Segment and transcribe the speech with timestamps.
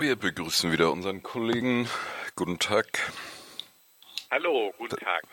[0.00, 1.86] Wir begrüßen wieder unseren Kollegen.
[2.34, 3.12] Guten Tag.
[4.30, 5.24] Hallo, guten Tag.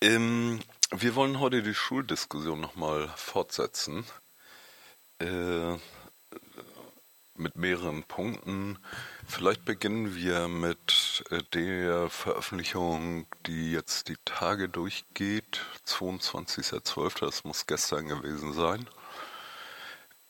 [0.00, 4.06] Ähm, wir wollen heute die Schuldiskussion nochmal fortsetzen.
[5.18, 5.74] Äh,
[7.36, 8.78] mit mehreren Punkten.
[9.26, 15.60] Vielleicht beginnen wir mit äh, der Veröffentlichung, die jetzt die Tage durchgeht.
[15.86, 17.20] 22.12.
[17.20, 18.88] Das muss gestern gewesen sein.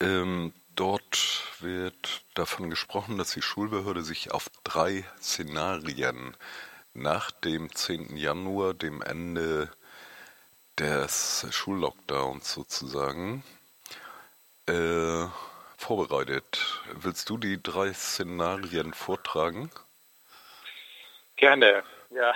[0.00, 6.36] Ähm, dort wird davon gesprochen, dass die Schulbehörde sich auf drei Szenarien
[6.94, 8.16] nach dem 10.
[8.16, 9.70] Januar, dem Ende
[10.78, 13.44] des Schullockdowns sozusagen,
[14.66, 15.26] äh,
[15.76, 16.82] vorbereitet.
[16.92, 19.70] Willst du die drei Szenarien vortragen?
[21.36, 22.34] Gerne, ja.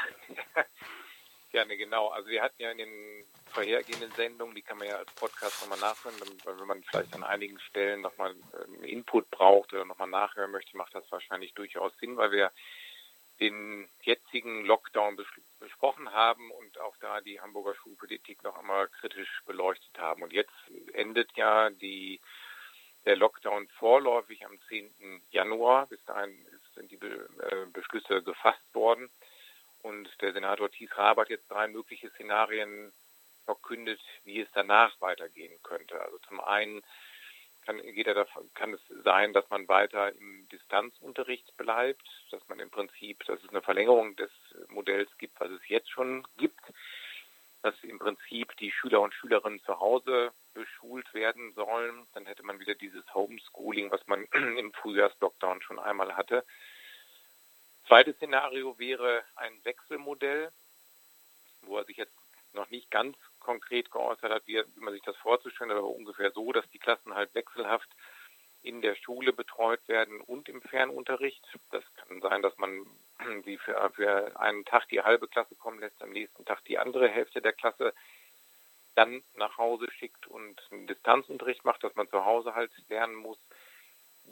[1.56, 2.08] Gerne, genau.
[2.08, 5.78] Also wir hatten ja in den vorhergehenden Sendungen, die kann man ja als Podcast nochmal
[5.78, 10.76] nachhören, wenn man vielleicht an einigen Stellen nochmal ähm, Input braucht oder nochmal nachhören möchte,
[10.76, 12.52] macht das wahrscheinlich durchaus Sinn, weil wir
[13.40, 15.26] den jetzigen Lockdown bes
[15.58, 20.24] besprochen haben und auch da die Hamburger Schulpolitik noch einmal kritisch beleuchtet haben.
[20.24, 20.52] Und jetzt
[20.92, 22.20] endet ja die,
[23.06, 25.22] der Lockdown vorläufig am 10.
[25.30, 25.86] Januar.
[25.86, 26.36] Bis dahin
[26.74, 29.08] sind die Be äh, Beschlüsse gefasst worden.
[29.82, 32.92] Und der Senator Thies Raab hat jetzt drei mögliche Szenarien
[33.44, 36.00] verkündet, wie es danach weitergehen könnte.
[36.00, 36.82] Also zum einen
[37.64, 42.70] kann, jeder davon, kann es sein, dass man weiter im Distanzunterricht bleibt, dass man im
[42.70, 44.30] Prinzip, dass es eine Verlängerung des
[44.68, 46.60] Modells gibt, was es jetzt schon gibt,
[47.62, 52.06] dass im Prinzip die Schüler und Schülerinnen zu Hause beschult werden sollen.
[52.14, 54.24] Dann hätte man wieder dieses Homeschooling, was man
[54.58, 56.44] im Frühjahrslockdown schon einmal hatte.
[57.86, 60.50] Zweites Szenario wäre ein Wechselmodell,
[61.62, 62.16] wo er sich jetzt
[62.52, 66.68] noch nicht ganz konkret geäußert hat, wie, man sich das vorzustellen, aber ungefähr so, dass
[66.70, 67.88] die Klassen halt wechselhaft
[68.62, 71.46] in der Schule betreut werden und im Fernunterricht.
[71.70, 72.84] Das kann sein, dass man
[73.46, 77.08] die für, für einen Tag die halbe Klasse kommen lässt, am nächsten Tag die andere
[77.08, 77.94] Hälfte der Klasse
[78.96, 83.38] dann nach Hause schickt und einen Distanzunterricht macht, dass man zu Hause halt lernen muss.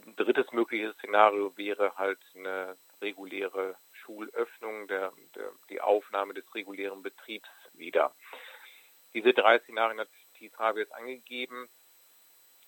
[0.04, 7.02] Ein drittes mögliches Szenario wäre halt eine reguläre Schulöffnung, der, der, die Aufnahme des regulären
[7.02, 8.14] Betriebs wieder.
[9.14, 10.08] Diese drei Szenarien hat
[10.40, 11.68] die Trabe jetzt angegeben.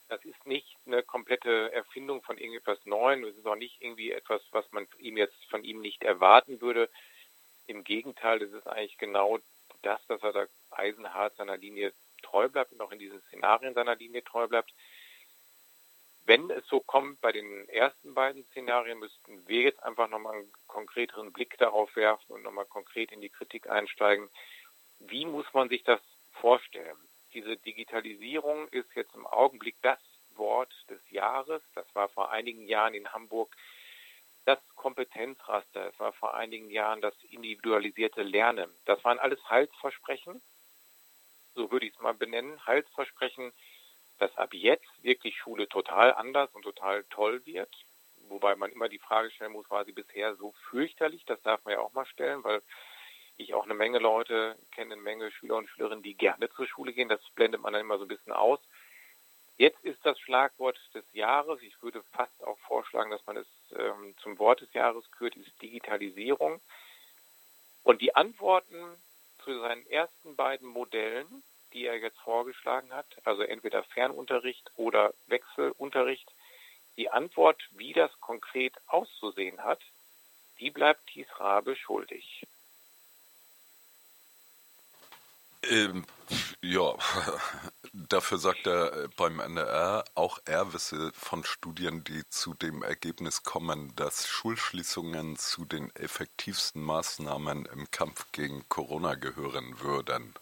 [0.09, 3.25] Das ist nicht eine komplette Erfindung von irgendetwas Neuem.
[3.25, 6.89] Es ist auch nicht irgendwie etwas, was man ihm jetzt von ihm nicht erwarten würde.
[7.67, 9.41] Im Gegenteil, das ist eigentlich genau
[9.83, 11.93] das, dass er da eisenhart seiner Linie
[12.23, 14.73] treu bleibt und auch in diesen Szenarien seiner Linie treu bleibt.
[16.27, 20.53] Wenn es so kommt bei den ersten beiden Szenarien, müssten wir jetzt einfach nochmal einen
[20.67, 24.29] konkreteren Blick darauf werfen und nochmal konkret in die Kritik einsteigen.
[24.99, 26.01] Wie muss man sich das
[26.41, 26.97] vorstellen?
[27.33, 30.01] Diese Digitalisierung ist jetzt im Augenblick das
[30.35, 31.63] Wort des Jahres.
[31.75, 33.57] Das war vor einigen Jahren in Hamburg
[34.47, 35.89] das Kompetenzraster.
[35.89, 38.71] Es war vor einigen Jahren das individualisierte Lernen.
[38.85, 40.43] Das waren alles Heilsversprechen.
[41.55, 42.65] So würde ich es mal benennen.
[42.67, 43.53] Heilsversprechen,
[44.19, 47.71] dass ab jetzt wirklich Schule total anders und total toll wird.
[48.29, 51.25] Wobei man immer die Frage stellen muss, war sie bisher so fürchterlich?
[51.27, 52.63] Das darf man ja auch mal stellen, weil
[53.37, 56.93] ich auch eine Menge Leute kenne, eine Menge Schüler und Schülerinnen, die gerne zur Schule
[56.93, 57.09] gehen.
[57.09, 58.61] Das blendet man dann immer so ein bisschen aus.
[59.59, 61.63] Jetzt ist das Schlagwort des Jahres.
[61.63, 65.63] Ich würde fast auch vorschlagen, dass man es ähm, zum Wort des Jahres kürt, ist
[65.63, 66.61] Digitalisierung.
[67.83, 68.77] Und die Antworten
[69.45, 71.43] zu seinen ersten beiden Modellen
[71.77, 76.29] die er jetzt vorgeschlagen hat, also entweder Fernunterricht oder Wechselunterricht,
[76.97, 79.81] die Antwort, wie das konkret auszusehen hat,
[80.59, 82.47] die bleibt Thies Rabe schuldig.
[85.65, 86.07] Ähm,
[86.63, 86.95] ja,
[87.93, 93.43] dafür sagt er äh, beim NDR, auch er wisse von Studien, die zu dem Ergebnis
[93.43, 100.35] kommen, dass Schulschließungen zu den effektivsten Maßnahmen im Kampf gegen Corona gehören würden.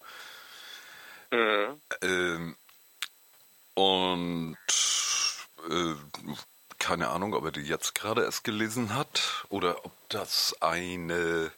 [1.34, 1.80] Mhm.
[2.02, 2.56] Ähm,
[3.74, 4.56] und
[5.68, 5.94] äh,
[6.78, 11.50] keine Ahnung, ob er die jetzt gerade erst gelesen hat oder ob das eine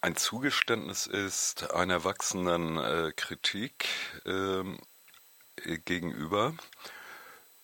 [0.00, 3.88] ein Zugeständnis ist einer wachsenden äh, Kritik
[4.24, 4.78] ähm,
[5.64, 6.54] äh, gegenüber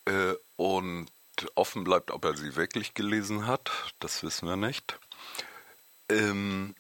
[0.07, 1.09] äh, und
[1.55, 3.71] offen bleibt, ob er sie wirklich gelesen hat,
[4.01, 4.99] das wissen wir nicht.
[6.09, 6.75] Ähm,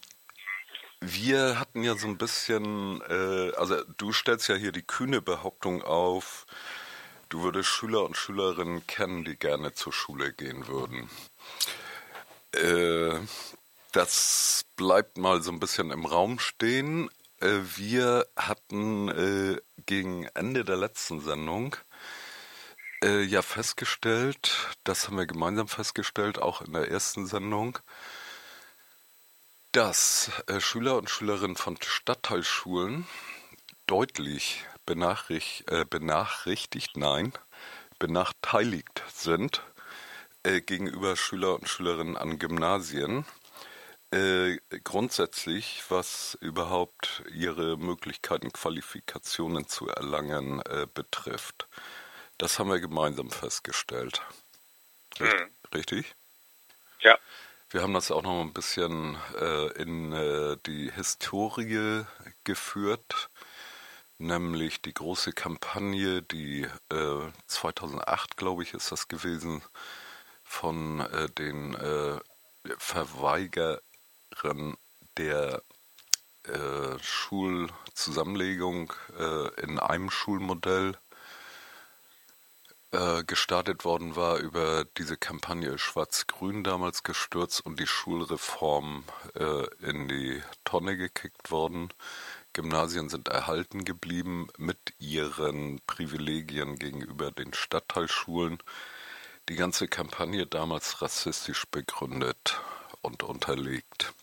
[1.07, 5.83] wir hatten ja so ein bisschen, äh, also du stellst ja hier die kühne Behauptung
[5.83, 6.47] auf,
[7.29, 11.11] du würdest Schüler und Schülerinnen kennen, die gerne zur Schule gehen würden.
[12.53, 13.21] Äh,
[13.93, 17.11] das bleibt mal so ein bisschen im Raum stehen.
[17.41, 21.77] Äh, wir hatten äh, gegen Ende der letzten Sendung
[23.05, 27.79] äh, ja festgestellt, das haben wir gemeinsam festgestellt, auch in der ersten Sendung,
[29.75, 33.09] dass äh, Schüler und Schülerinnen von Stadtteilschulen
[33.89, 37.33] deutlich benachricht, äh, benachrichtigt, nein,
[37.99, 39.63] benachteiligt sind
[40.45, 43.27] äh, gegenüber Schüler und Schülerinnen an Gymnasien.
[44.13, 51.67] Äh, grundsätzlich, was überhaupt ihre Möglichkeiten, Qualifikationen zu erlangen äh, betrifft.
[52.39, 54.23] Das haben wir gemeinsam festgestellt.
[55.19, 55.51] Hm.
[55.75, 56.15] Richtig?
[57.01, 57.19] Ja.
[57.75, 62.05] Wir haben das auch noch ein bisschen äh, in äh, die Historie
[62.45, 63.31] geführt,
[64.17, 69.61] nämlich die große Kampagne, die äh, 2008, glaube ich, ist das gewesen,
[70.45, 72.21] von äh, den äh,
[72.79, 73.81] Verweigerern
[75.17, 75.61] der
[76.45, 78.93] äh, Schulzusammenlegung
[79.57, 80.97] in einem Schulmodell
[82.95, 89.05] äh, gestartet worden war über diese Kampagne Schwarz-Grün damals gestürzt und die Schulreform
[89.35, 91.93] äh, in die Tonne gekickt worden.
[92.53, 98.59] Gymnasien sind erhalten geblieben mit ihren Privilegien gegenüber den Stadtteilschulen.
[99.49, 102.61] Die ganze Kampagne damals rassistisch begründet
[103.03, 104.15] und unterlegt.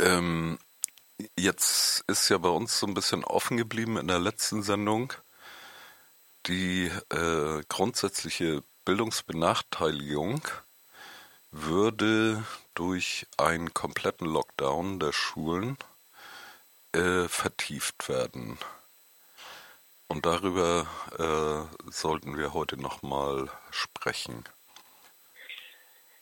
[0.00, 0.58] Ähm,
[1.36, 5.12] jetzt ist ja bei uns so ein bisschen offen geblieben in der letzten Sendung,
[6.48, 10.42] die äh, grundsätzliche Bildungsbenachteiligung
[11.50, 12.42] würde
[12.74, 15.76] durch einen kompletten Lockdown der Schulen
[16.92, 18.58] äh, vertieft werden.
[20.08, 20.86] Und darüber
[21.18, 24.44] äh, sollten wir heute nochmal sprechen.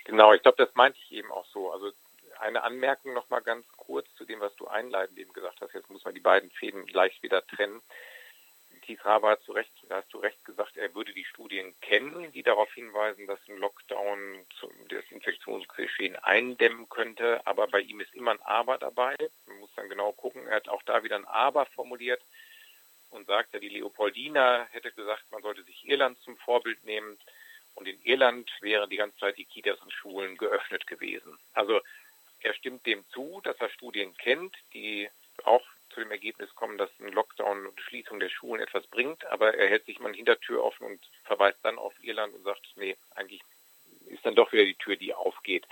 [0.05, 1.71] Genau, ich glaube, das meinte ich eben auch so.
[1.73, 1.93] Also
[2.41, 5.73] eine Anmerkung nochmal ganz kurz zu dem, was du einleitend eben gesagt hast.
[5.73, 7.81] Jetzt muss man die beiden Fäden leicht wieder trennen.
[8.87, 12.45] Keith Haber hat zu Recht, hast du recht gesagt, er würde die Studien kennen, die
[12.45, 14.47] darauf hinweisen, dass ein Lockdown
[14.89, 17.45] das Infektionsgeschehen eindämmen könnte.
[17.47, 19.17] Aber bei ihm ist immer ein Aber dabei.
[19.47, 20.47] Man muss dann genau gucken.
[20.47, 22.23] Er hat auch da wieder ein Aber formuliert
[23.11, 27.19] und sagt ja, die Leopoldina hätte gesagt, man sollte sich Irland zum Vorbild nehmen.
[27.75, 31.39] Und in Irland wären die ganze Zeit die Kitas und Schulen geöffnet gewesen.
[31.55, 31.81] Also
[32.41, 35.11] er stimmt dem zu, dass er Studien kennt, die
[35.45, 35.65] auch
[35.97, 39.71] zu dem Ergebnis kommen, dass ein Lockdown und Schließung der Schulen etwas bringt, aber er
[39.71, 43.41] hält sich mal eine Hintertür offen und verweist dann auf Irland und sagt, nee, eigentlich
[44.05, 45.67] ist dann doch wieder die Tür, die aufgeht.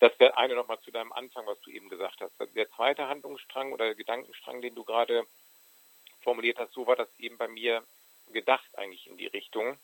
[0.00, 2.32] Das wäre eine nochmal zu deinem Anfang, was du eben gesagt hast.
[2.56, 5.24] Der zweite Handlungsstrang oder Gedankenstrang, den du gerade
[6.22, 7.84] formuliert hast, so war das eben bei mir
[8.32, 9.78] gedacht eigentlich in die Richtung,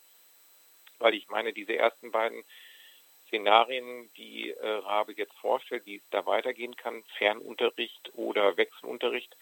[0.99, 2.43] weil ich meine, diese ersten beiden
[3.31, 9.35] Szenarien, die äh, Rabe jetzt vorstellt, wie es da weitergehen kann, Fernunterricht oder Wechselunterricht,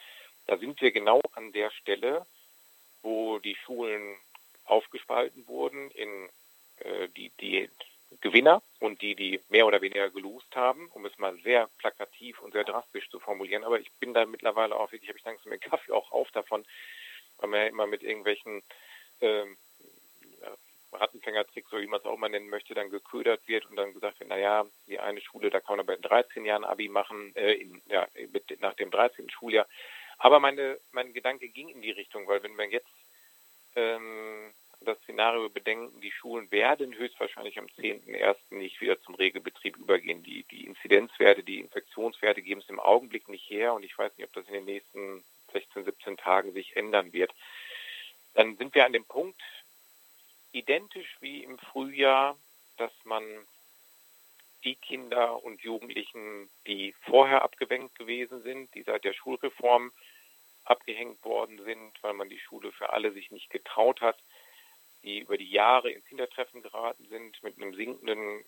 [0.45, 2.25] da sind wir genau an der Stelle,
[3.01, 4.15] wo die Schulen
[4.65, 6.29] aufgespalten wurden in
[6.77, 7.69] äh, die, die
[8.21, 12.53] Gewinner und die, die mehr oder weniger gelost haben, um es mal sehr plakativ und
[12.53, 13.63] sehr drastisch zu formulieren.
[13.63, 16.63] Aber ich bin da mittlerweile auch wirklich, habe ich langsam den Kaffee auch auf davon,
[17.37, 18.61] weil man ja immer mit irgendwelchen
[19.21, 19.57] ähm,
[20.93, 24.19] Rattenfängertrick, so wie man es auch mal nennen möchte, dann geködert wird und dann gesagt
[24.19, 27.53] wird, naja, die eine Schule, da kann man aber in 13 Jahren Abi machen, äh,
[27.53, 29.29] in, ja, mit, nach dem 13.
[29.29, 29.67] Schuljahr.
[30.17, 32.89] Aber meine, mein Gedanke ging in die Richtung, weil wenn wir jetzt
[33.75, 34.51] ähm,
[34.81, 38.35] das Szenario bedenken, die Schulen werden höchstwahrscheinlich am 10.01.
[38.49, 40.23] nicht wieder zum Regelbetrieb übergehen.
[40.23, 44.27] Die, die Inzidenzwerte, die Infektionswerte geben es im Augenblick nicht her und ich weiß nicht,
[44.27, 47.31] ob das in den nächsten 16, 17 Tagen sich ändern wird.
[48.35, 49.41] Dann sind wir an dem Punkt,
[50.51, 52.37] identisch wie im Frühjahr,
[52.77, 53.23] dass man
[54.63, 59.91] die Kinder und Jugendlichen, die vorher abgewenkt gewesen sind, die seit der Schulreform
[60.65, 64.17] abgehängt worden sind, weil man die Schule für alle sich nicht getraut hat,
[65.03, 68.43] die über die Jahre ins Hintertreffen geraten sind, mit einem sinkenden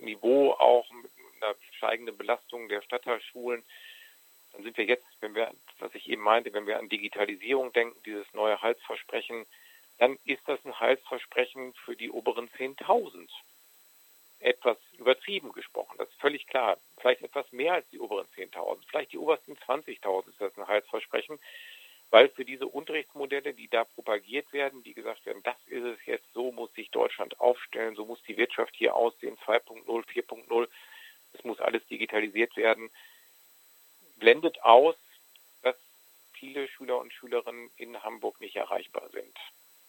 [0.00, 1.10] Niveau auch, mit
[1.40, 3.64] einer steigenden Belastung der Stadtteilschulen.
[4.52, 7.98] Dann sind wir jetzt, wenn wir, was ich eben meinte, wenn wir an Digitalisierung denken,
[8.04, 9.46] dieses neue Halsversprechen,
[10.00, 13.28] dann ist das ein Heilsversprechen für die oberen 10.000.
[14.38, 16.78] Etwas übertrieben gesprochen, das ist völlig klar.
[16.98, 21.38] Vielleicht etwas mehr als die oberen 10.000, vielleicht die obersten 20.000 ist das ein Heilsversprechen,
[22.08, 26.32] weil für diese Unterrichtsmodelle, die da propagiert werden, die gesagt werden, das ist es jetzt,
[26.32, 30.68] so muss sich Deutschland aufstellen, so muss die Wirtschaft hier aussehen, 2.0, 4.0,
[31.34, 32.90] es muss alles digitalisiert werden,
[34.16, 34.96] blendet aus,
[35.60, 35.76] dass
[36.32, 39.36] viele Schüler und Schülerinnen in Hamburg nicht erreichbar sind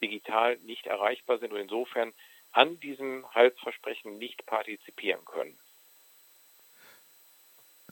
[0.01, 2.13] digital nicht erreichbar sind und insofern
[2.51, 5.57] an diesem Heilsversprechen nicht partizipieren können.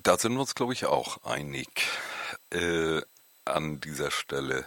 [0.02, 1.70] Da sind wir uns, glaube ich, auch einig
[2.52, 3.02] äh,
[3.46, 4.66] an dieser Stelle.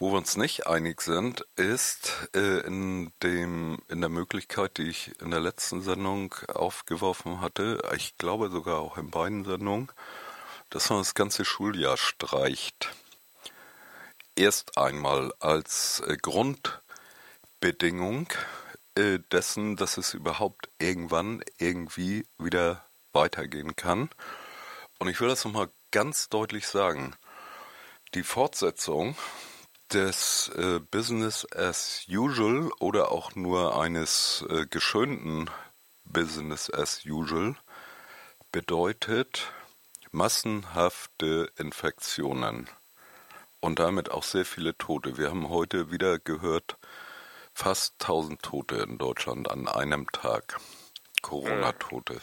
[0.00, 5.20] Wo wir uns nicht einig sind, ist äh, in dem in der Möglichkeit, die ich
[5.20, 9.90] in der letzten Sendung aufgeworfen hatte, ich glaube sogar auch in beiden Sendungen,
[10.70, 12.90] dass man das ganze Schuljahr streicht.
[14.38, 18.28] Erst einmal als äh, Grundbedingung
[18.94, 24.08] äh, dessen, dass es überhaupt irgendwann irgendwie wieder weitergehen kann.
[25.00, 27.16] Und ich will das nochmal ganz deutlich sagen.
[28.14, 29.16] Die Fortsetzung
[29.92, 35.50] des äh, Business as usual oder auch nur eines äh, geschönten
[36.04, 37.56] Business as usual
[38.52, 39.50] bedeutet
[40.12, 42.70] massenhafte Infektionen
[43.60, 45.18] und damit auch sehr viele Tote.
[45.18, 46.76] Wir haben heute wieder gehört,
[47.52, 50.60] fast 1000 Tote in Deutschland an einem Tag.
[51.22, 52.20] Corona-Tote.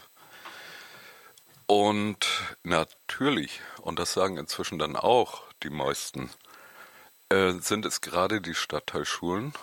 [1.67, 2.27] Und
[2.63, 6.29] natürlich, und das sagen inzwischen dann auch die meisten,
[7.29, 9.53] äh, sind es gerade die Stadtteilschulen,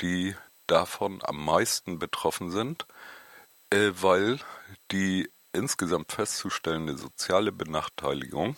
[0.00, 0.34] die
[0.66, 2.86] davon am meisten betroffen sind,
[3.70, 4.38] äh, weil
[4.92, 8.56] die insgesamt festzustellende soziale Benachteiligung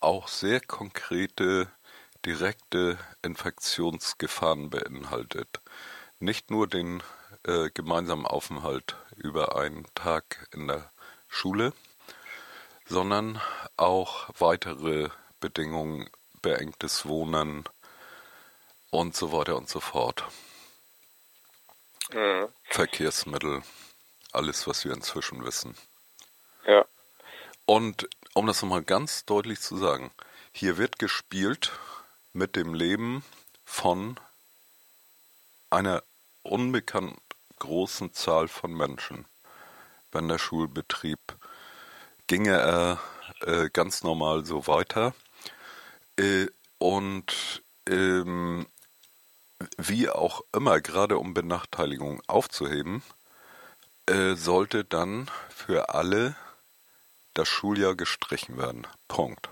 [0.00, 1.68] auch sehr konkrete
[2.24, 5.60] direkte Infektionsgefahren beinhaltet.
[6.18, 7.02] Nicht nur den
[7.44, 10.90] äh, gemeinsamen Aufenthalt über einen Tag in der
[11.28, 11.72] Schule,
[12.86, 13.40] sondern
[13.76, 15.10] auch weitere
[15.40, 16.08] Bedingungen
[16.42, 17.64] beengtes Wohnen
[18.90, 20.24] und so weiter und so fort.
[22.12, 22.48] Mhm.
[22.64, 23.62] Verkehrsmittel,
[24.32, 25.76] alles, was wir inzwischen wissen.
[26.66, 26.84] Ja.
[27.64, 30.10] Und um das nochmal ganz deutlich zu sagen,
[30.52, 31.72] hier wird gespielt
[32.34, 33.24] mit dem Leben
[33.64, 34.20] von
[35.70, 36.02] einer
[36.42, 37.18] unbekannt
[37.58, 39.24] großen Zahl von Menschen.
[40.12, 41.18] Wenn der Schulbetrieb
[42.26, 43.00] ginge er
[43.40, 45.14] äh, ganz normal so weiter,
[46.18, 48.66] äh, und ähm,
[49.78, 53.02] wie auch immer, gerade um Benachteiligung aufzuheben,
[54.04, 56.36] äh, sollte dann für alle
[57.38, 58.86] das Schuljahr gestrichen werden.
[59.08, 59.48] Punkt.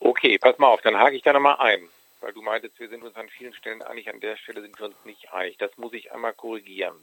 [0.00, 1.88] Okay, pass mal auf, dann hake ich da nochmal ein,
[2.20, 4.86] weil du meintest, wir sind uns an vielen Stellen einig, an der Stelle sind wir
[4.86, 5.56] uns nicht einig.
[5.58, 6.96] Das muss ich einmal korrigieren.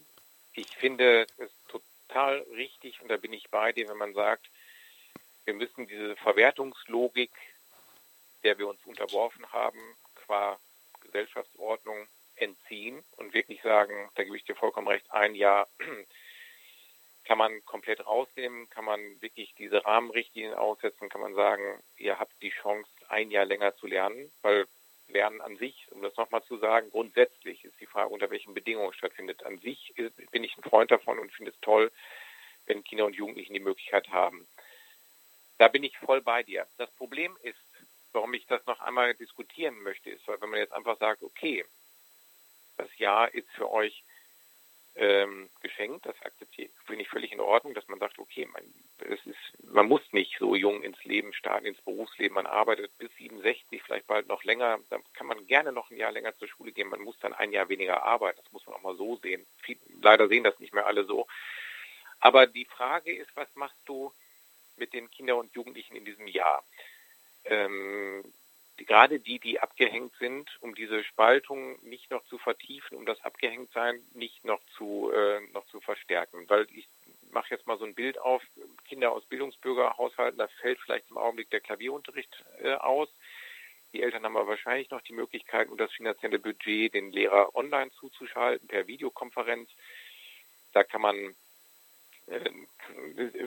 [0.54, 4.46] Ich finde es total richtig und da bin ich bei dir, wenn man sagt,
[5.46, 7.32] wir müssen diese Verwertungslogik
[8.44, 9.80] der wir uns unterworfen haben,
[10.16, 10.58] qua
[11.02, 15.68] Gesellschaftsordnung entziehen und wirklich sagen, da gebe ich dir vollkommen recht, ein Jahr
[17.26, 22.34] kann man komplett rausnehmen, kann man wirklich diese Rahmenrichtlinien aussetzen, kann man sagen, ihr habt
[22.42, 24.68] die Chance, ein Jahr länger zu lernen, weil
[25.08, 28.94] Lernen an sich, um das nochmal zu sagen, grundsätzlich ist die Frage, unter welchen Bedingungen
[28.94, 29.44] stattfindet.
[29.44, 29.94] An sich
[30.32, 31.92] bin ich ein Freund davon und finde es toll,
[32.66, 34.48] wenn Kinder und Jugendlichen die Möglichkeit haben.
[35.58, 36.66] Da bin ich voll bei dir.
[36.78, 37.58] Das Problem ist,
[38.12, 41.66] warum ich das noch einmal diskutieren möchte, ist, weil wenn man jetzt einfach sagt, okay,
[42.78, 44.03] das Jahr ist für euch
[44.96, 48.62] ähm, geschenkt, das akzeptiere finde ich völlig in Ordnung, dass man sagt, okay, man,
[49.00, 53.14] es ist, man muss nicht so jung ins Leben starten, ins Berufsleben, man arbeitet bis
[53.16, 56.72] 67, vielleicht bald noch länger, dann kann man gerne noch ein Jahr länger zur Schule
[56.72, 59.46] gehen, man muss dann ein Jahr weniger arbeiten, das muss man auch mal so sehen.
[59.62, 61.28] Viel, leider sehen das nicht mehr alle so.
[62.20, 64.14] Aber die Frage ist, was machst du
[64.78, 66.64] mit den Kindern und Jugendlichen in diesem Jahr?
[67.46, 68.24] ähm,
[68.78, 74.02] gerade die, die abgehängt sind, um diese Spaltung nicht noch zu vertiefen, um das Abgehängtsein
[74.14, 76.50] nicht noch zu, äh, noch zu verstärken.
[76.50, 76.88] Weil ich
[77.32, 78.42] mache jetzt mal so ein Bild auf,
[78.88, 83.10] Kinder aus Bildungsbürgerhaushalten, da fällt vielleicht im Augenblick der Klavierunterricht äh, aus.
[83.94, 87.92] Die Eltern haben aber wahrscheinlich noch die Möglichkeit, um das finanzielle Budget den Lehrer online
[87.92, 89.70] zuzuschalten, per Videokonferenz.
[90.74, 91.36] Da kann man
[92.28, 92.50] äh,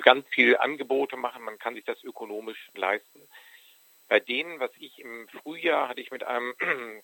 [0.02, 3.20] ganz viele Angebote machen, man kann sich das ökonomisch leisten.
[4.08, 6.54] Bei denen, was ich im Frühjahr hatte ich mit einem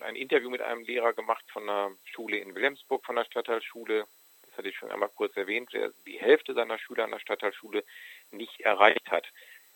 [0.00, 4.06] ein Interview mit einem Lehrer gemacht von einer Schule in Wilhelmsburg, von der Stadtteilschule.
[4.42, 7.82] Das hatte ich schon einmal kurz erwähnt, der die Hälfte seiner Schüler an der Stadtteilschule
[8.30, 9.26] nicht erreicht hat.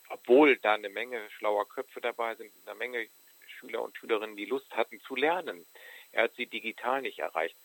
[0.09, 3.07] Obwohl da eine Menge schlauer Köpfe dabei sind, eine Menge
[3.47, 5.65] Schüler und Schülerinnen, die Lust hatten zu lernen.
[6.11, 7.55] Er hat sie digital nicht erreicht.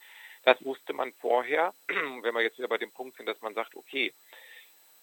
[0.44, 3.76] Das wusste man vorher, wenn wir jetzt wieder bei dem Punkt sind, dass man sagt,
[3.76, 4.12] okay,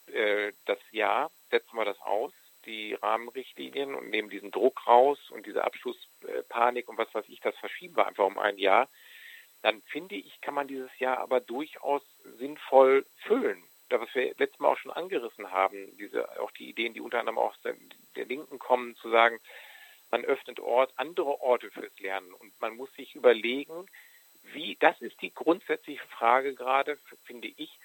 [0.07, 2.33] äh, das Jahr setzen wir das aus,
[2.65, 7.57] die Rahmenrichtlinien und nehmen diesen Druck raus und diese Abschlusspanik und was weiß ich, das
[7.57, 8.89] verschieben wir einfach um ein Jahr,
[9.61, 12.01] dann finde ich, kann man dieses Jahr aber durchaus
[12.37, 13.63] sinnvoll füllen.
[13.89, 17.19] Da, was wir letztes Mal auch schon angerissen haben, diese, auch die Ideen, die unter
[17.19, 17.75] anderem auch der,
[18.15, 19.39] der Linken kommen, zu sagen,
[20.09, 23.87] man öffnet Ort, andere Orte fürs Lernen und man muss sich überlegen,
[24.53, 27.77] wie, das ist die grundsätzliche Frage gerade, finde ich,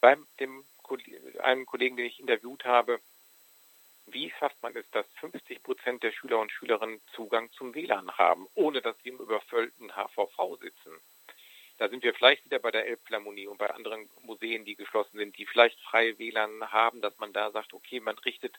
[0.00, 0.64] beim dem,
[1.40, 3.00] einem Kollegen, den ich interviewt habe,
[4.06, 8.46] wie schafft man es, dass 50 Prozent der Schüler und Schülerinnen Zugang zum WLAN haben,
[8.54, 10.92] ohne dass sie im überfüllten HVV sitzen?
[11.78, 15.36] Da sind wir vielleicht wieder bei der Elbphilharmonie und bei anderen Museen, die geschlossen sind,
[15.38, 18.54] die vielleicht freie WLAN haben, dass man da sagt, okay, man richtet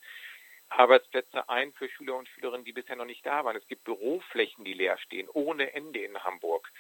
[0.70, 3.56] Arbeitsplätze ein für Schüler und Schülerinnen, die bisher noch nicht da waren.
[3.56, 6.72] Es gibt Büroflächen, die leer stehen, ohne Ende in Hamburg.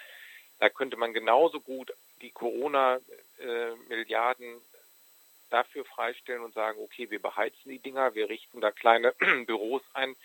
[0.59, 4.59] Da könnte man genauso gut die Corona-Milliarden
[5.55, 9.13] dafür freistellen und sagen, okay, wir beheizen die Dinger, wir richten da kleine
[9.47, 10.15] Büros ein.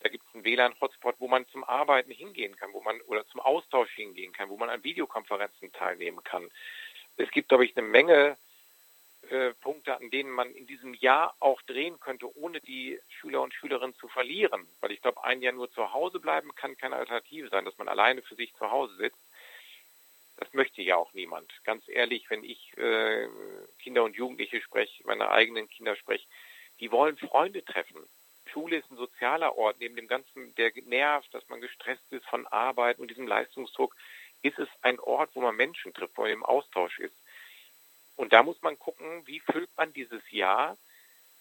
[0.00, 3.40] Da gibt es einen WLAN-Hotspot, wo man zum Arbeiten hingehen kann, wo man oder zum
[3.40, 6.50] Austausch hingehen kann, wo man an Videokonferenzen teilnehmen kann.
[7.16, 8.36] Es gibt, glaube ich, eine Menge
[9.30, 13.54] äh, Punkte, an denen man in diesem Jahr auch drehen könnte, ohne die Schüler und
[13.54, 14.66] Schülerinnen zu verlieren.
[14.80, 17.86] Weil ich glaube, ein Jahr nur zu Hause bleiben kann keine Alternative sein, dass man
[17.86, 19.20] alleine für sich zu Hause sitzt.
[20.42, 21.52] Das möchte ja auch niemand.
[21.62, 23.28] Ganz ehrlich, wenn ich äh,
[23.78, 26.26] Kinder und Jugendliche spreche, meine eigenen Kinder spreche,
[26.80, 28.00] die wollen Freunde treffen.
[28.46, 29.76] Schule ist ein sozialer Ort.
[29.78, 33.94] Neben dem Ganzen, der nervt, dass man gestresst ist von Arbeit und diesem Leistungsdruck,
[34.42, 37.14] ist es ein Ort, wo man Menschen trifft, wo man im Austausch ist.
[38.16, 40.76] Und da muss man gucken, wie füllt man dieses Jahr,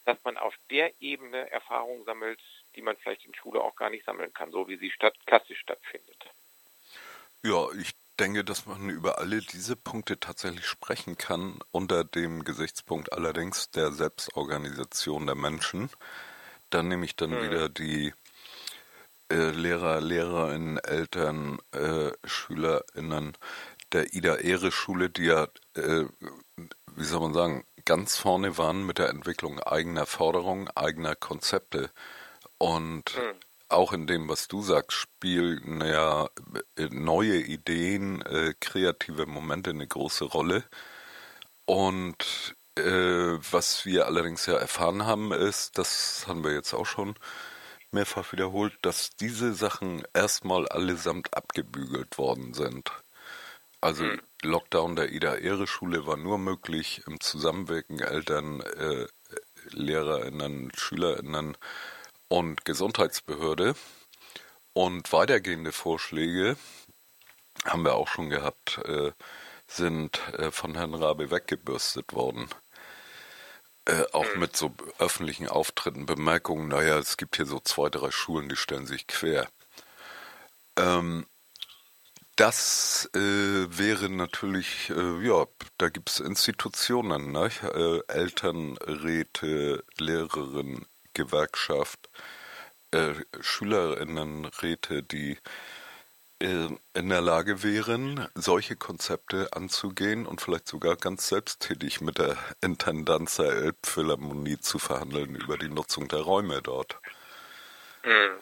[0.05, 2.39] dass man auf der Ebene Erfahrungen sammelt,
[2.75, 5.59] die man vielleicht in Schule auch gar nicht sammeln kann, so wie sie statt, klassisch
[5.59, 6.23] stattfindet.
[7.43, 13.11] Ja, ich denke, dass man über alle diese Punkte tatsächlich sprechen kann, unter dem Gesichtspunkt
[13.13, 15.89] allerdings der Selbstorganisation der Menschen.
[16.69, 17.41] Dann nehme ich dann hm.
[17.41, 18.13] wieder die
[19.31, 23.35] äh, Lehrer, Lehrerinnen, Eltern, äh, SchülerInnen
[23.91, 26.05] der Ida-Ehre-Schule, die ja, äh,
[26.95, 31.89] wie soll man sagen, ganz vorne waren mit der Entwicklung eigener Forderungen, eigener Konzepte.
[32.59, 33.33] Und hm
[33.71, 36.29] auch in dem, was du sagst, spielen ja
[36.75, 40.63] äh, neue Ideen, äh, kreative Momente eine große Rolle.
[41.65, 42.83] Und äh,
[43.51, 47.15] was wir allerdings ja erfahren haben, ist, das haben wir jetzt auch schon
[47.91, 52.91] mehrfach wiederholt, dass diese Sachen erstmal allesamt abgebügelt worden sind.
[53.81, 54.21] Also mhm.
[54.43, 59.07] Lockdown der Ida-Ehre-Schule war nur möglich im Zusammenwirken Eltern, äh,
[59.71, 61.57] LehrerInnen, SchülerInnen,
[62.31, 63.75] und Gesundheitsbehörde.
[64.73, 66.55] Und weitergehende Vorschläge
[67.65, 69.11] haben wir auch schon gehabt, äh,
[69.67, 72.47] sind äh, von Herrn Rabe weggebürstet worden.
[73.85, 78.47] Äh, auch mit so öffentlichen Auftritten, Bemerkungen, naja, es gibt hier so zwei, drei Schulen,
[78.47, 79.49] die stellen sich quer.
[80.77, 81.25] Ähm,
[82.37, 87.51] das äh, wäre natürlich, äh, ja, da gibt es Institutionen, ne?
[87.61, 92.09] äh, Elternräte, Lehrerinnen, Gewerkschaft,
[92.91, 95.37] äh, Schülerinnenräte, die
[96.41, 102.37] äh, in der Lage wären, solche Konzepte anzugehen und vielleicht sogar ganz selbsttätig mit der
[102.61, 106.99] Intendanz der Elbphilharmonie zu verhandeln über die Nutzung der Räume dort.
[108.03, 108.39] Mhm.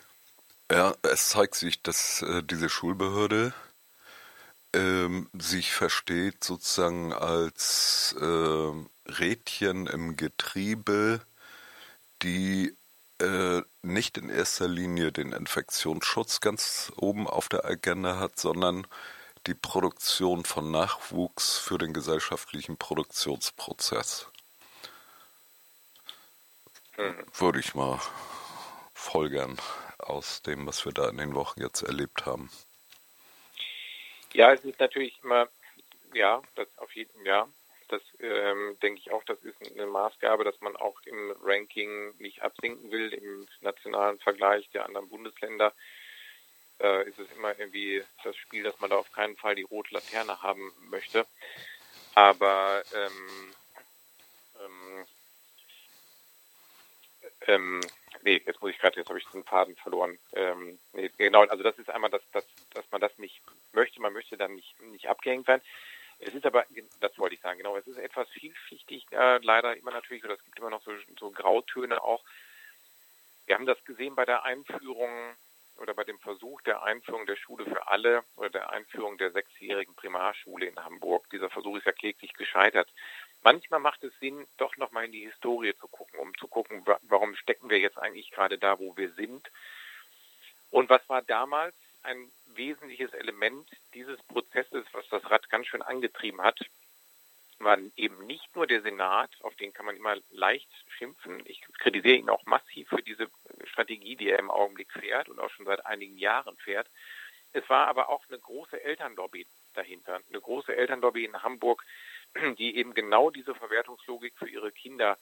[0.72, 3.54] Ja, es zeigt sich, dass äh, diese Schulbehörde
[4.74, 11.22] ähm, sich versteht sozusagen als äh, Rädchen im Getriebe
[12.22, 12.76] die
[13.22, 18.88] äh, nicht in erster Linie den Infektionsschutz ganz oben auf der Agenda hat, sondern
[19.48, 24.28] die Produktion von Nachwuchs für den gesellschaftlichen Produktionsprozess.
[26.98, 27.26] Mhm.
[27.34, 28.00] Würde ich mal
[28.94, 29.58] folgern
[29.98, 32.50] aus dem, was wir da in den Wochen jetzt erlebt haben.
[34.34, 35.48] Ja, es ist natürlich immer,
[36.14, 37.48] ja, das auf jeden Fall, ja,
[37.90, 42.42] das ähm, denke ich auch, das ist eine Maßgabe, dass man auch im Ranking nicht
[42.42, 45.74] absinken will, im nationalen Vergleich der anderen Bundesländer.
[46.80, 49.94] Äh, ist es immer irgendwie das Spiel, dass man da auf keinen Fall die rote
[49.94, 51.26] Laterne haben möchte.
[52.16, 53.54] Aber ähm,
[54.64, 55.06] ähm,
[57.48, 57.82] ähm,
[58.22, 60.18] nee, jetzt muss ich gerade, jetzt habe ich den Faden verloren.
[60.34, 63.42] Ähm, nee, genau, also das ist einmal, dass, dass, dass man das nicht
[63.74, 65.62] möchte, man möchte dann nicht, nicht abgehängt sein.
[66.20, 66.66] Es ist aber,
[67.00, 70.44] das wollte ich sagen, genau, es ist etwas vielschichtig, äh, leider immer natürlich, oder es
[70.44, 72.24] gibt immer noch so, so Grautöne auch.
[73.46, 75.36] Wir haben das gesehen bei der Einführung
[75.78, 79.96] oder bei dem Versuch der Einführung der Schule für alle oder der Einführung der sechsjährigen
[79.96, 81.30] Primarschule in Hamburg.
[81.30, 82.90] Dieser Versuch ist ja kläglich gescheitert.
[83.42, 87.36] Manchmal macht es Sinn, doch nochmal in die Historie zu gucken, um zu gucken, warum
[87.36, 89.50] stecken wir jetzt eigentlich gerade da, wo wir sind.
[90.72, 96.42] Und was war damals ein wesentliches Element dieses Prozesses, was das Rad ganz schön angetrieben
[96.42, 96.60] hat,
[97.60, 101.42] war eben nicht nur der Senat, auf den kann man immer leicht schimpfen.
[101.46, 103.30] Ich kritisiere ihn auch massiv für diese
[103.66, 106.88] Strategie, die er im Augenblick fährt und auch schon seit einigen Jahren fährt.
[107.52, 111.84] Es war aber auch eine große Elternlobby dahinter, eine große Elternlobby in Hamburg,
[112.58, 115.18] die eben genau diese Verwertungslogik für ihre Kinder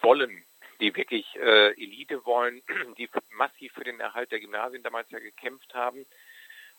[0.00, 0.44] wollen
[0.80, 2.62] die wirklich äh, Elite wollen,
[2.98, 6.06] die massiv für den Erhalt der Gymnasien damals ja gekämpft haben.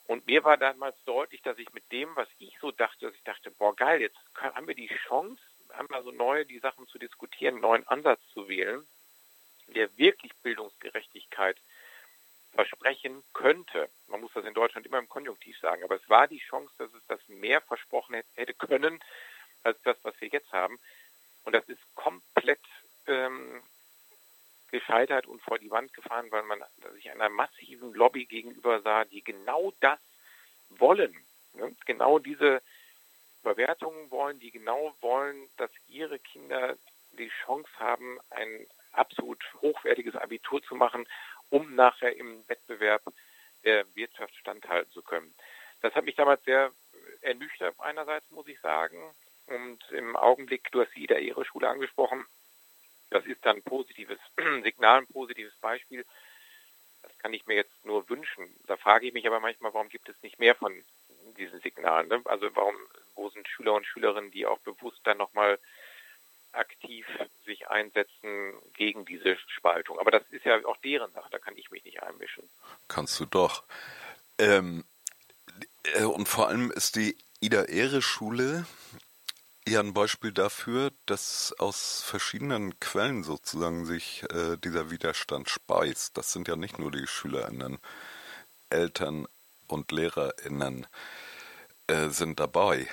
[0.07, 3.23] Und mir war damals deutlich, dass ich mit dem, was ich so dachte, dass ich
[3.23, 7.55] dachte, boah geil, jetzt haben wir die Chance, einmal so neu die Sachen zu diskutieren,
[7.55, 8.87] einen neuen Ansatz zu wählen,
[9.67, 11.57] der wirklich Bildungsgerechtigkeit
[12.53, 13.89] versprechen könnte.
[14.07, 16.93] Man muss das in Deutschland immer im Konjunktiv sagen, aber es war die Chance, dass
[16.93, 18.99] es das mehr versprochen hätte können,
[19.63, 20.79] als das, was wir jetzt haben.
[21.43, 22.61] Und das ist komplett
[23.07, 23.61] ähm,
[24.71, 29.23] gescheitert und vor die Wand gefahren, weil man sich einer massiven Lobby gegenüber sah, die
[29.23, 29.99] genau das
[30.69, 31.15] wollen.
[31.53, 31.75] Ne?
[31.85, 32.61] Genau diese
[33.43, 36.75] Verwertungen wollen, die genau wollen, dass ihre Kinder
[37.13, 41.07] die Chance haben, ein absolut hochwertiges Abitur zu machen,
[41.49, 43.01] um nachher im Wettbewerb
[43.63, 45.33] der Wirtschaft standhalten zu können.
[45.81, 46.71] Das hat mich damals sehr
[47.21, 48.97] ernüchtert einerseits, muss ich sagen.
[49.47, 52.25] Und im Augenblick, du hast die Ida-Ehre-Schule angesprochen,
[53.09, 54.19] das ist dann ein positives
[54.63, 56.05] Signal, ein positives Beispiel.
[57.01, 58.53] Das kann ich mir jetzt nur wünschen.
[58.67, 60.73] Da frage ich mich aber manchmal, warum gibt es nicht mehr von
[61.37, 62.07] diesen Signalen?
[62.09, 62.21] Ne?
[62.25, 62.75] Also warum,
[63.15, 65.59] wo sind Schüler und Schülerinnen, die auch bewusst dann nochmal
[66.51, 67.05] aktiv
[67.45, 69.99] sich einsetzen gegen diese Spaltung?
[69.99, 72.49] Aber das ist ja auch deren Sache, da kann ich mich nicht einmischen.
[72.87, 73.63] Kannst du doch.
[74.39, 74.83] Ähm,
[75.83, 78.65] äh, und vor allem ist die Ida-Ehre-Schule
[79.67, 86.17] ja ein Beispiel dafür, dass aus verschiedenen Quellen sozusagen sich äh, dieser Widerstand speist.
[86.17, 87.77] Das sind ja nicht nur die SchülerInnen,
[88.69, 89.27] Eltern
[89.67, 90.87] und LehrerInnen
[91.87, 92.87] äh, sind dabei.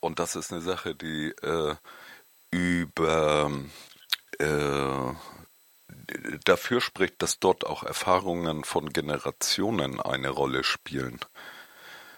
[0.00, 1.76] Und das ist eine Sache, die äh,
[2.50, 3.50] über
[4.38, 5.14] äh,
[6.44, 11.20] dafür spricht, dass dort auch Erfahrungen von Generationen eine Rolle spielen.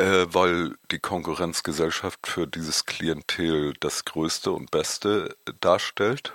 [0.00, 6.32] äh, weil die Konkurrenzgesellschaft für dieses Klientel das Größte und Beste darstellt.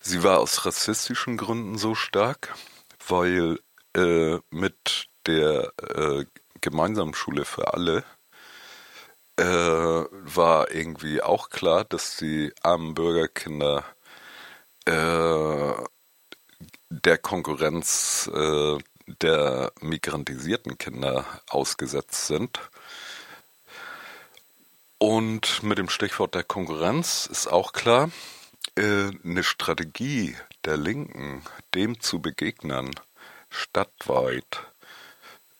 [0.00, 2.54] Sie war aus rassistischen Gründen so stark,
[3.08, 3.58] weil
[3.96, 6.24] äh, mit der äh,
[6.60, 8.04] gemeinsamen Schule für alle
[9.36, 13.84] äh, war irgendwie auch klar, dass die armen Bürgerkinder
[14.84, 15.72] äh,
[16.90, 18.78] der Konkurrenz äh,
[19.20, 22.60] der migrantisierten Kinder ausgesetzt sind.
[24.98, 28.10] Und mit dem Stichwort der Konkurrenz ist auch klar,
[28.76, 31.42] äh, eine Strategie der Linken,
[31.74, 32.90] dem zu begegnen,
[33.50, 34.62] stadtweit,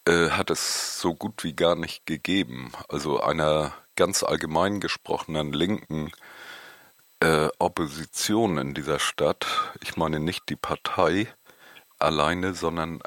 [0.06, 2.72] äh, hat es so gut wie gar nicht gegeben.
[2.88, 6.12] Also einer ganz allgemein gesprochenen linken
[7.20, 9.46] äh, Opposition in dieser Stadt,
[9.80, 11.32] ich meine nicht die Partei
[11.98, 13.00] alleine, sondern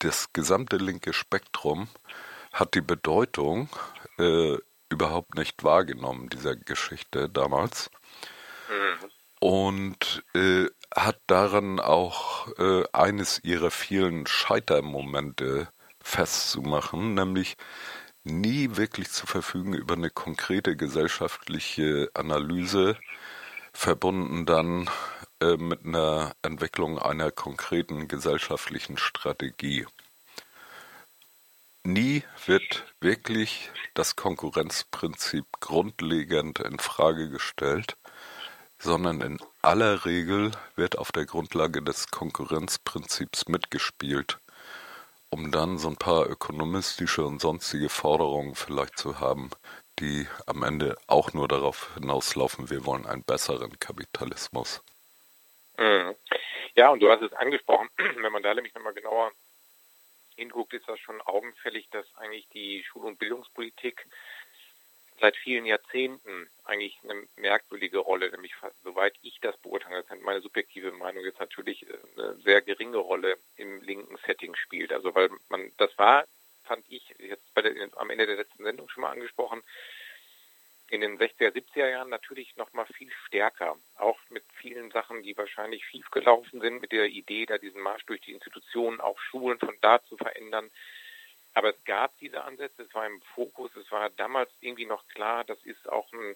[0.00, 1.88] das gesamte linke Spektrum
[2.52, 3.68] hat die Bedeutung
[4.18, 4.56] äh,
[4.88, 7.90] überhaupt nicht wahrgenommen, dieser Geschichte damals.
[8.68, 9.10] Mhm.
[9.40, 15.68] Und äh, hat daran auch äh, eines ihrer vielen Scheitermomente
[16.02, 17.56] festzumachen, nämlich
[18.24, 22.96] nie wirklich zu verfügen über eine konkrete gesellschaftliche Analyse,
[23.72, 24.90] verbunden dann
[25.40, 29.86] mit einer Entwicklung einer konkreten gesellschaftlichen Strategie.
[31.82, 37.96] Nie wird wirklich das Konkurrenzprinzip grundlegend in Frage gestellt,
[38.78, 44.38] sondern in aller Regel wird auf der Grundlage des Konkurrenzprinzips mitgespielt,
[45.30, 49.50] um dann so ein paar ökonomistische und sonstige Forderungen vielleicht zu haben,
[49.98, 54.82] die am Ende auch nur darauf hinauslaufen, wir wollen einen besseren Kapitalismus.
[55.80, 56.14] Mhm.
[56.74, 57.88] Ja, und du hast es angesprochen,
[58.22, 59.32] wenn man da nämlich nochmal genauer
[60.36, 64.06] hinguckt, ist das schon augenfällig, dass eigentlich die Schul- und Bildungspolitik
[65.20, 70.92] seit vielen Jahrzehnten eigentlich eine merkwürdige Rolle, nämlich soweit ich das beurteilen kann, meine subjektive
[70.92, 74.92] Meinung ist natürlich äh, eine sehr geringe Rolle im linken Setting spielt.
[74.92, 76.24] Also weil man, das war,
[76.64, 79.62] fand ich jetzt der, am Ende der letzten Sendung schon mal angesprochen,
[80.90, 83.76] in den 60er, 70er Jahren natürlich noch mal viel stärker.
[83.96, 88.20] Auch mit vielen Sachen, die wahrscheinlich schiefgelaufen sind, mit der Idee, da diesen Marsch durch
[88.22, 90.68] die Institutionen, auch Schulen von da zu verändern.
[91.54, 95.44] Aber es gab diese Ansätze, es war im Fokus, es war damals irgendwie noch klar,
[95.44, 96.34] das ist auch ein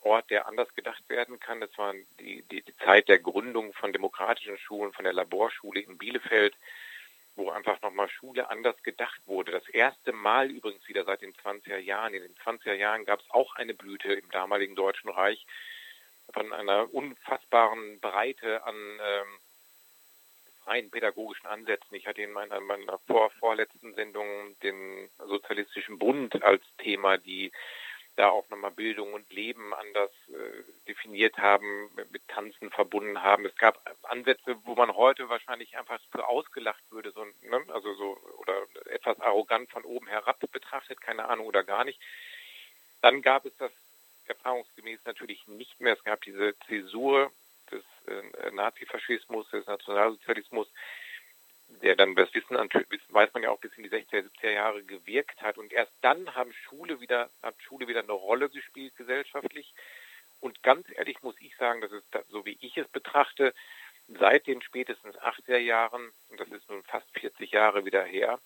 [0.00, 1.60] Ort, der anders gedacht werden kann.
[1.60, 5.96] Das war die, die, die Zeit der Gründung von demokratischen Schulen, von der Laborschule in
[5.96, 6.54] Bielefeld,
[7.36, 9.52] wo einfach nochmal Schule anders gedacht wurde.
[9.52, 12.14] Das erste Mal übrigens wieder seit den 20er Jahren.
[12.14, 15.46] In den 20er Jahren gab es auch eine Blüte im damaligen Deutschen Reich
[16.32, 19.38] von einer unfassbaren Breite an ähm,
[20.64, 21.94] freien pädagogischen Ansätzen.
[21.94, 27.52] Ich hatte in meiner, meiner vor, vorletzten Sendung den Sozialistischen Bund als Thema, die
[28.16, 33.44] da auch nochmal Bildung und Leben anders äh, definiert haben, mit Tanzen verbunden haben.
[33.44, 37.62] Es gab Ansätze, wo man heute wahrscheinlich einfach für ausgelacht würde, so, ne?
[37.68, 42.00] also so oder etwas arrogant von oben herab betrachtet, keine Ahnung oder gar nicht.
[43.02, 43.72] Dann gab es das
[44.26, 45.94] erfahrungsgemäß natürlich nicht mehr.
[45.94, 47.30] Es gab diese Zäsur
[47.70, 50.68] des äh, Nazifaschismus, des Nationalsozialismus,
[51.68, 55.40] der dann, das wissen, weiß man ja auch bis in die 60er, 70er Jahre gewirkt
[55.42, 55.58] hat.
[55.58, 59.74] Und erst dann haben Schule wieder, hat Schule wieder eine Rolle gespielt gesellschaftlich.
[60.40, 63.54] Und ganz ehrlich muss ich sagen, das ist so wie ich es betrachte,
[64.08, 68.38] seit den spätestens 80er Jahren, und das ist nun fast 40 Jahre wieder her,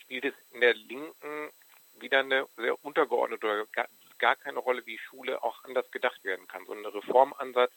[0.00, 1.50] spielt es in der Linken
[2.00, 3.66] wieder eine sehr untergeordnete oder
[4.18, 6.66] gar keine Rolle, wie Schule auch anders gedacht werden kann.
[6.66, 7.72] So ein Reformansatz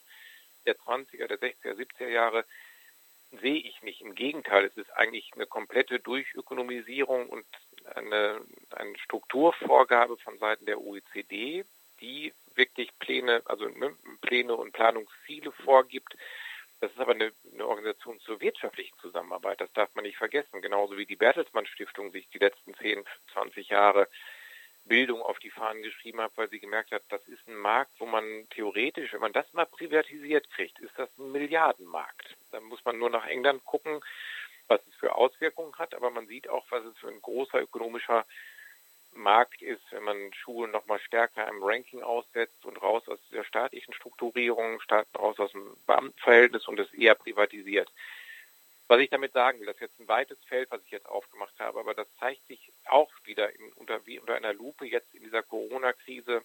[0.65, 2.45] der 20er, der 60er, 70er Jahre
[3.31, 4.01] sehe ich nicht.
[4.01, 7.45] Im Gegenteil, es ist eigentlich eine komplette Durchökonomisierung und
[7.95, 11.65] eine, eine Strukturvorgabe von Seiten der OECD,
[12.01, 16.15] die wirklich Pläne, also ne, Pläne und Planungsziele vorgibt.
[16.79, 19.61] Das ist aber eine, eine, Organisation zur wirtschaftlichen Zusammenarbeit.
[19.61, 20.61] Das darf man nicht vergessen.
[20.61, 24.07] Genauso wie die Bertelsmann Stiftung sich die letzten 10, 20 Jahre
[24.85, 28.05] Bildung auf die Fahnen geschrieben hat, weil sie gemerkt hat, das ist ein Markt, wo
[28.05, 32.16] man theoretisch, wenn man das mal privatisiert kriegt, ist das ein Milliardenmarkt.
[32.87, 34.01] Man nur nach England gucken,
[34.69, 38.25] was es für Auswirkungen hat, aber man sieht auch, was es für ein großer ökonomischer
[39.13, 43.93] Markt ist, wenn man Schulen nochmal stärker im Ranking aussetzt und raus aus der staatlichen
[43.93, 44.81] Strukturierung,
[45.17, 47.91] raus aus dem Beamtenverhältnis und es eher privatisiert.
[48.87, 51.59] Was ich damit sagen will, das ist jetzt ein weites Feld, was ich jetzt aufgemacht
[51.59, 55.23] habe, aber das zeigt sich auch wieder in, unter, wie unter einer Lupe jetzt in
[55.23, 56.41] dieser Corona-Krise,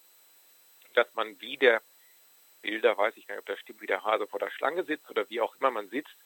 [0.94, 1.82] dass man wie der
[2.62, 5.10] Bilder, weiß ich gar nicht, ob das stimmt, wie der Hase vor der Schlange sitzt
[5.10, 6.16] oder wie auch immer man sitzt,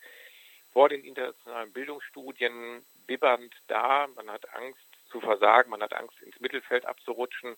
[0.72, 6.38] vor den internationalen Bildungsstudien bibbernd da, man hat Angst zu versagen, man hat Angst ins
[6.40, 7.56] Mittelfeld abzurutschen,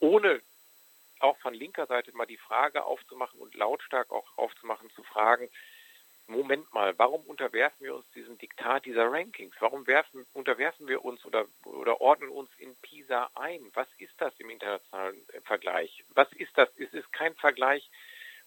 [0.00, 0.40] ohne
[1.20, 5.48] auch von linker Seite mal die Frage aufzumachen und lautstark auch aufzumachen, zu fragen,
[6.28, 9.54] Moment mal, warum unterwerfen wir uns diesem Diktat dieser Rankings?
[9.60, 13.70] Warum werfen, unterwerfen wir uns oder, oder ordnen uns in PISA ein?
[13.72, 16.04] Was ist das im internationalen Vergleich?
[16.10, 16.68] Was ist das?
[16.76, 17.90] Es ist kein Vergleich,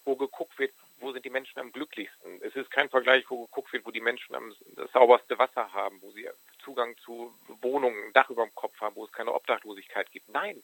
[0.06, 2.42] wo geguckt wird, wo sind die Menschen am glücklichsten.
[2.42, 4.56] Es ist kein Vergleich, wo geguckt wird, wo die Menschen am,
[4.94, 6.30] sauberste Wasser haben, wo sie
[6.64, 10.30] Zugang zu Wohnungen, Dach über dem Kopf haben, wo es keine Obdachlosigkeit gibt.
[10.30, 10.62] Nein,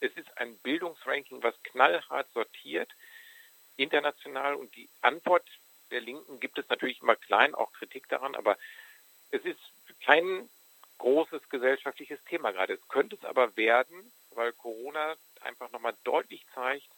[0.00, 2.90] es ist ein Bildungsranking, was knallhart sortiert,
[3.76, 5.46] international und die Antwort
[5.90, 8.58] der Linken gibt es natürlich immer klein auch Kritik daran, aber
[9.30, 9.60] es ist
[10.04, 10.48] kein
[10.98, 12.74] großes gesellschaftliches Thema gerade.
[12.74, 16.88] Es könnte es aber werden, weil Corona einfach nochmal deutlich zeigt,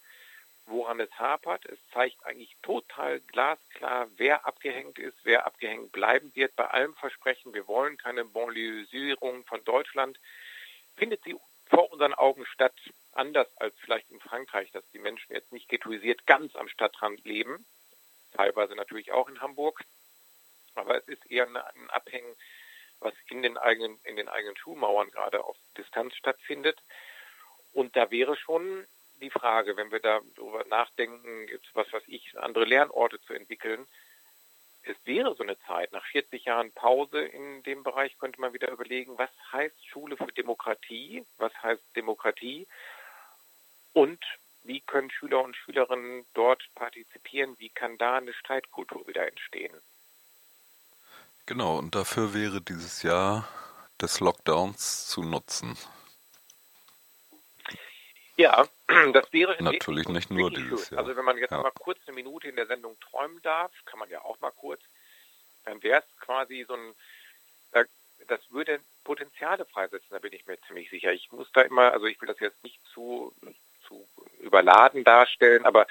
[0.69, 1.65] woran es hapert.
[1.67, 6.55] Es zeigt eigentlich total glasklar, wer abgehängt ist, wer abgehängt bleiben wird.
[6.57, 10.19] Bei allem Versprechen, wir wollen keine Banlieusierung von Deutschland,
[10.97, 12.75] findet sie vor unseren Augen statt,
[13.13, 17.67] anders als vielleicht in Frankreich, dass die Menschen jetzt nicht ghettoisiert ganz am Stadtrand leben,
[18.35, 19.83] teilweise natürlich auch in Hamburg.
[20.75, 22.35] Aber es ist eher ein Abhängen,
[23.01, 26.79] was in den eigenen, in den eigenen Schulmauern gerade auf Distanz stattfindet.
[27.73, 28.87] Und da wäre schon
[29.21, 33.87] die Frage, wenn wir darüber nachdenken, jetzt was weiß ich, andere Lernorte zu entwickeln,
[34.83, 38.71] es wäre so eine Zeit, nach 40 Jahren Pause in dem Bereich könnte man wieder
[38.71, 42.67] überlegen, was heißt Schule für Demokratie, was heißt Demokratie
[43.93, 44.23] und
[44.65, 47.59] wie können Schüler und Schülerinnen dort partizipieren?
[47.59, 49.75] Wie kann da eine Streitkultur wieder entstehen?
[51.47, 53.49] Genau, und dafür wäre dieses Jahr
[54.01, 55.79] des Lockdowns zu nutzen.
[58.37, 58.69] Ja,
[59.13, 61.01] das wäre natürlich nicht nur dieses Jahr.
[61.01, 61.63] Also wenn man jetzt ja.
[61.63, 64.81] mal kurz eine Minute in der Sendung träumen darf, kann man ja auch mal kurz,
[65.65, 66.95] dann wäre es quasi so ein,
[68.27, 71.13] das würde Potenziale freisetzen, da bin ich mir ziemlich sicher.
[71.13, 73.35] Ich muss da immer, also ich will das jetzt nicht zu
[73.89, 74.07] zu
[74.41, 75.87] überladen darstellen, aber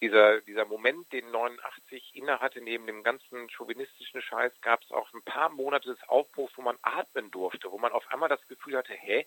[0.00, 5.22] dieser, dieser Moment, den 89 innehatte, neben dem ganzen chauvinistischen Scheiß, gab es auch ein
[5.22, 8.94] paar Monate des Aufbruchs, wo man atmen durfte, wo man auf einmal das Gefühl hatte,
[8.94, 9.24] hä,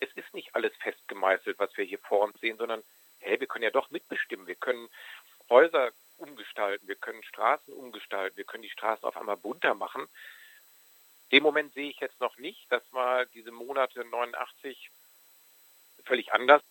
[0.00, 2.82] es ist nicht alles festgemeißelt, was wir hier vor uns sehen, sondern,
[3.20, 4.88] hä, wir können ja doch mitbestimmen, wir können
[5.48, 10.08] Häuser umgestalten, wir können Straßen umgestalten, wir können die Straßen auf einmal bunter machen.
[11.32, 14.90] Den Moment sehe ich jetzt noch nicht, dass mal diese Monate 89
[16.04, 16.62] völlig anders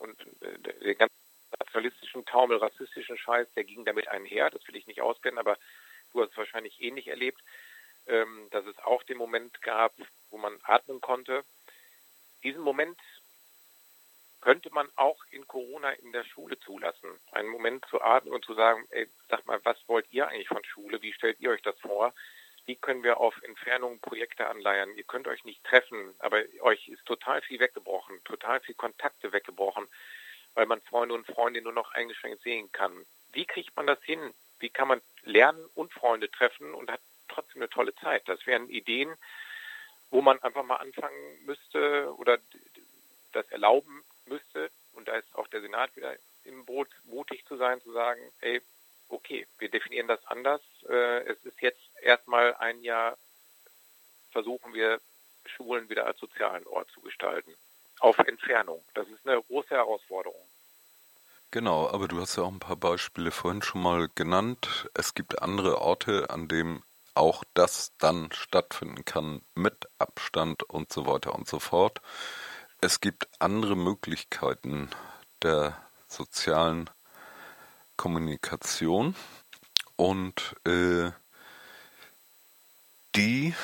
[0.00, 1.14] und äh, den ganzen
[1.58, 4.50] nationalistischen Taumel, rassistischen Scheiß, der ging damit einher.
[4.50, 5.58] Das will ich nicht ausblenden, aber
[6.12, 7.40] du hast es wahrscheinlich ähnlich erlebt,
[8.06, 9.92] ähm, dass es auch den Moment gab,
[10.30, 11.44] wo man atmen konnte.
[12.42, 12.98] Diesen Moment
[14.40, 17.08] könnte man auch in Corona in der Schule zulassen.
[17.32, 20.64] Einen Moment zu atmen und zu sagen, ey, sag mal, was wollt ihr eigentlich von
[20.64, 21.02] Schule?
[21.02, 22.14] Wie stellt ihr euch das vor?
[22.66, 24.94] Wie können wir auf Entfernung Projekte anleiern?
[24.96, 29.88] Ihr könnt euch nicht treffen, aber euch ist total viel weggebrochen, total viel Kontakte weggebrochen,
[30.54, 33.06] weil man Freunde und Freundinnen nur noch eingeschränkt sehen kann.
[33.32, 34.34] Wie kriegt man das hin?
[34.58, 38.28] Wie kann man lernen und Freunde treffen und hat trotzdem eine tolle Zeit?
[38.28, 39.14] Das wären Ideen,
[40.10, 42.38] wo man einfach mal anfangen müsste oder
[43.32, 47.80] das erlauben müsste, und da ist auch der Senat wieder im Boot, mutig zu sein,
[47.82, 48.60] zu sagen, ey,
[49.08, 50.60] okay, wir definieren das anders.
[50.88, 53.16] Äh, es ist jetzt erstmal ein Jahr,
[54.32, 55.00] versuchen wir
[55.46, 57.54] Schulen wieder als sozialen Ort zu gestalten.
[58.00, 58.82] Auf Entfernung.
[58.94, 60.40] Das ist eine große Herausforderung.
[61.50, 64.88] Genau, aber du hast ja auch ein paar Beispiele vorhin schon mal genannt.
[64.94, 66.82] Es gibt andere Orte, an denen
[67.14, 72.00] auch das dann stattfinden kann mit Abstand und so weiter und so fort.
[72.80, 74.90] Es gibt andere Möglichkeiten
[75.42, 75.76] der
[76.08, 76.88] sozialen
[77.96, 79.14] Kommunikation
[79.96, 81.10] und äh,
[83.14, 83.54] die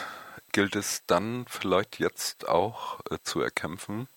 [0.52, 4.08] gilt es dann vielleicht jetzt auch äh, zu erkämpfen.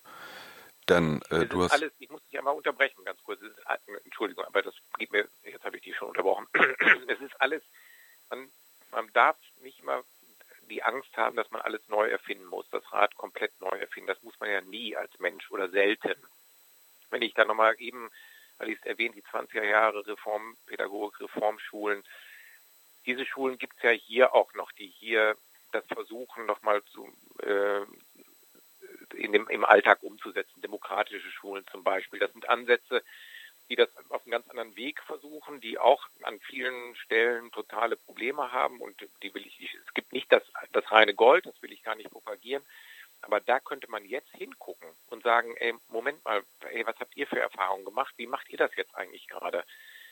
[0.89, 1.71] Denn äh, du hast.
[1.71, 3.41] Alles, ich muss dich einmal unterbrechen, ganz kurz.
[3.41, 3.59] Ist,
[4.03, 6.47] Entschuldigung, aber das geht mir, jetzt habe ich dich schon unterbrochen.
[7.07, 7.61] es ist alles,
[8.29, 8.49] man,
[8.91, 10.03] man darf nicht immer
[10.69, 14.07] die Angst haben, dass man alles neu erfinden muss, das Rad komplett neu erfinden.
[14.07, 16.15] Das muss man ja nie als Mensch oder selten.
[17.09, 18.11] Wenn ich da nochmal eben
[18.59, 22.03] weil ich es erwähnt, die 20er Jahre Reformpädagogik, Reformschulen.
[23.05, 25.35] Diese Schulen gibt es ja hier auch noch, die hier
[25.71, 27.07] das versuchen nochmal zu
[27.41, 27.85] äh,
[29.15, 32.19] in dem, im Alltag umzusetzen, demokratische Schulen zum Beispiel.
[32.19, 33.03] Das sind Ansätze,
[33.69, 38.51] die das auf einem ganz anderen Weg versuchen, die auch an vielen Stellen totale Probleme
[38.51, 41.83] haben und die will ich, es gibt nicht das, das reine Gold, das will ich
[41.83, 42.63] gar nicht propagieren,
[43.21, 47.27] aber da könnte man jetzt hingucken und sagen, ey, Moment mal, ey, was habt ihr
[47.27, 48.13] für Erfahrungen gemacht?
[48.17, 49.63] Wie macht ihr das jetzt eigentlich gerade?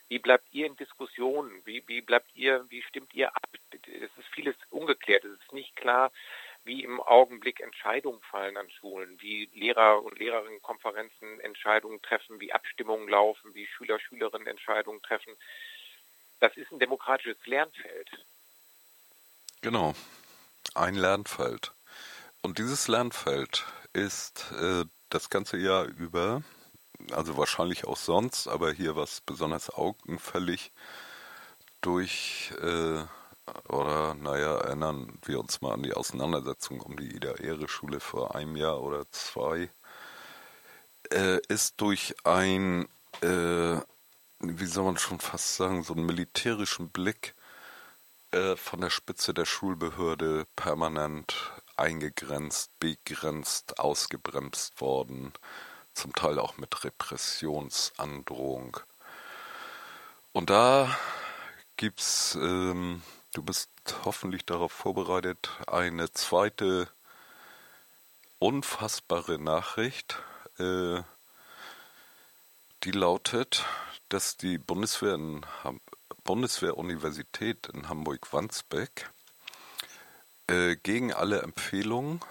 [0.10, 1.66] Wie bleibt ihr in Diskussionen?
[1.66, 3.48] Wie, wie bleibt ihr, wie stimmt ihr ab?
[3.72, 5.26] Es ist vieles ungeklärt.
[5.26, 6.12] Es ist nicht klar,
[6.68, 13.08] wie im Augenblick Entscheidungen fallen an Schulen, wie Lehrer und Lehrerinnenkonferenzen Entscheidungen treffen, wie Abstimmungen
[13.08, 15.34] laufen, wie Schüler, Schülerinnen Entscheidungen treffen.
[16.40, 18.10] Das ist ein demokratisches Lernfeld.
[19.62, 19.96] Genau,
[20.76, 21.72] ein Lernfeld.
[22.44, 26.44] Und dieses Lernfeld ist äh, das ganze Jahr über,
[27.12, 30.72] also wahrscheinlich auch sonst, aber hier was besonders augenfällig
[31.82, 33.04] durch, äh,
[33.70, 38.82] oder naja, erinnern wir uns mal an die Auseinandersetzung um die Ida-Ehre-Schule vor einem Jahr
[38.82, 39.70] oder zwei,
[41.12, 42.88] äh, ist durch ein,
[43.22, 43.78] äh,
[44.40, 47.36] wie soll man schon fast sagen, so einen militärischen Blick
[48.32, 51.36] äh, von der Spitze der Schulbehörde permanent
[51.78, 55.34] eingegrenzt, begrenzt, ausgebremst worden,
[55.94, 58.78] zum Teil auch mit Repressionsandrohung.
[60.34, 60.96] Und da
[61.78, 63.02] gibt's, ähm,
[63.38, 63.70] du bist
[64.04, 66.90] hoffentlich darauf vorbereitet, eine zweite
[68.40, 70.18] unfassbare Nachricht,
[70.58, 71.04] äh,
[72.84, 73.64] die lautet,
[74.10, 75.46] dass die Bundeswehr in
[76.24, 79.12] Bundeswehr-Universität in Hamburg-Wandsbek
[80.48, 82.22] äh, gegen alle Empfehlungen,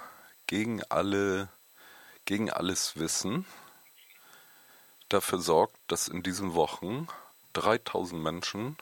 [0.49, 1.49] gegen alle,
[2.25, 3.47] gegen alles Wissen
[5.09, 7.07] dafür sorgt, dass in diesen Wochen
[7.53, 8.77] 3000 Menschen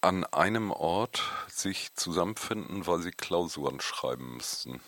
[0.00, 4.80] an einem Ort sich zusammenfinden, weil sie Klausuren schreiben müssten.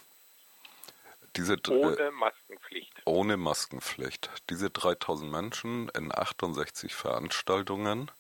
[1.37, 3.03] Diese, ohne Maskenpflicht.
[3.07, 4.31] Ohne Maskenpflicht.
[4.51, 8.11] Diese 3000 Menschen in 68 Veranstaltungen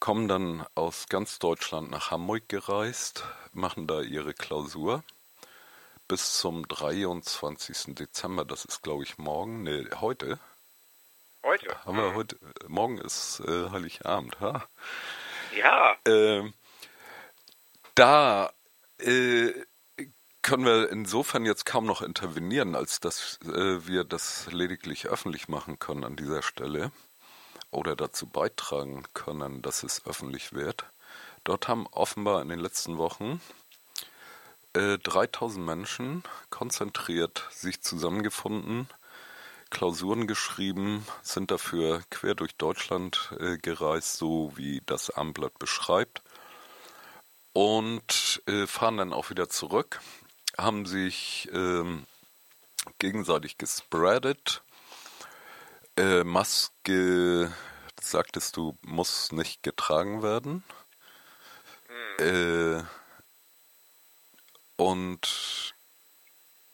[0.00, 5.02] kommen dann aus ganz Deutschland nach Hamburg gereist, machen da ihre Klausur
[6.06, 7.94] bis zum 23.
[7.94, 8.44] Dezember.
[8.44, 9.62] Das ist, glaube ich, morgen.
[9.64, 10.38] Nee, heute.
[11.42, 11.84] Heute.
[11.84, 12.38] Haben wir heute.
[12.66, 14.66] Morgen ist äh, Heiligabend, ha?
[15.56, 15.96] Ja.
[16.04, 16.50] Äh,
[17.94, 18.52] da
[18.98, 19.52] äh,
[20.42, 25.78] können wir insofern jetzt kaum noch intervenieren, als dass äh, wir das lediglich öffentlich machen
[25.78, 26.92] können an dieser Stelle
[27.70, 30.84] oder dazu beitragen können, dass es öffentlich wird.
[31.44, 33.40] Dort haben offenbar in den letzten Wochen
[34.74, 38.88] äh, 3000 Menschen konzentriert sich zusammengefunden,
[39.70, 46.22] Klausuren geschrieben, sind dafür quer durch Deutschland äh, gereist, so wie das Armblatt beschreibt,
[47.52, 50.00] und äh, fahren dann auch wieder zurück,
[50.56, 52.06] haben sich ähm,
[52.98, 54.62] gegenseitig gespreadet.
[55.96, 57.52] Äh, Maske,
[58.00, 60.64] sagtest du, muss nicht getragen werden.
[62.18, 62.82] Äh,
[64.76, 65.74] und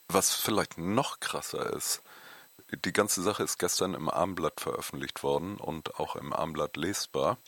[0.08, 2.02] was vielleicht noch krasser ist,
[2.76, 7.38] die ganze Sache ist gestern im Armblatt veröffentlicht worden und auch im Armblatt lesbar.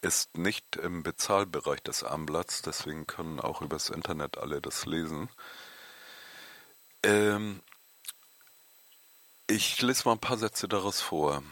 [0.00, 5.28] Ist nicht im Bezahlbereich des Armblatts, deswegen können auch übers Internet alle das lesen.
[7.02, 7.60] Ähm,
[9.46, 11.42] ich lese mal ein paar Sätze daraus vor.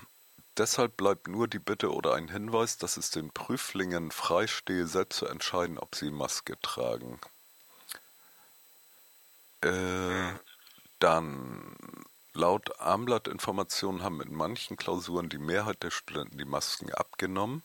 [0.57, 5.26] Deshalb bleibt nur die Bitte oder ein Hinweis, dass es den Prüflingen freistehe, selbst zu
[5.26, 7.20] entscheiden, ob sie Maske tragen.
[9.62, 10.35] Äh,
[10.99, 11.70] dann,
[12.41, 17.62] laut Armblatt-Informationen haben in manchen Klausuren die Mehrheit der Studenten die Masken abgenommen.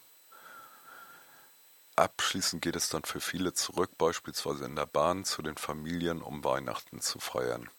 [1.95, 6.43] Abschließend geht es dann für viele zurück, beispielsweise in der Bahn, zu den Familien, um
[6.43, 7.69] Weihnachten zu feiern.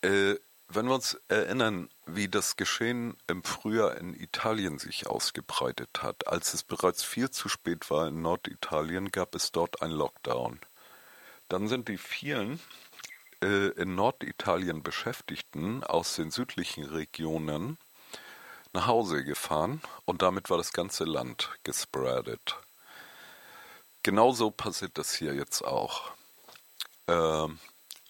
[0.00, 0.34] Äh,
[0.68, 6.52] wenn wir uns erinnern, wie das Geschehen im Frühjahr in Italien sich ausgebreitet hat, als
[6.52, 10.58] es bereits viel zu spät war in Norditalien, gab es dort einen Lockdown.
[11.48, 12.58] Dann sind die vielen
[13.42, 17.76] in Norditalien Beschäftigten aus den südlichen Regionen
[18.72, 22.56] nach Hause gefahren und damit war das ganze Land gespreadet.
[24.02, 26.12] Genauso passiert das hier jetzt auch.
[27.06, 27.48] Äh,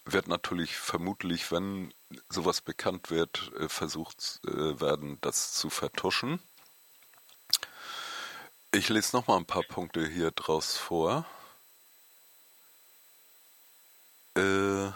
[0.05, 1.93] wird natürlich vermutlich, wenn
[2.29, 6.39] sowas bekannt wird, äh, versucht äh, werden, das zu vertuschen.
[8.71, 11.25] Ich lese noch mal ein paar Punkte hier draus vor.
[14.35, 14.89] Äh,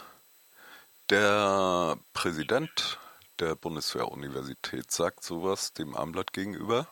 [1.09, 2.99] der Präsident
[3.39, 6.87] der Bundeswehr-Universität sagt sowas dem Armblatt gegenüber.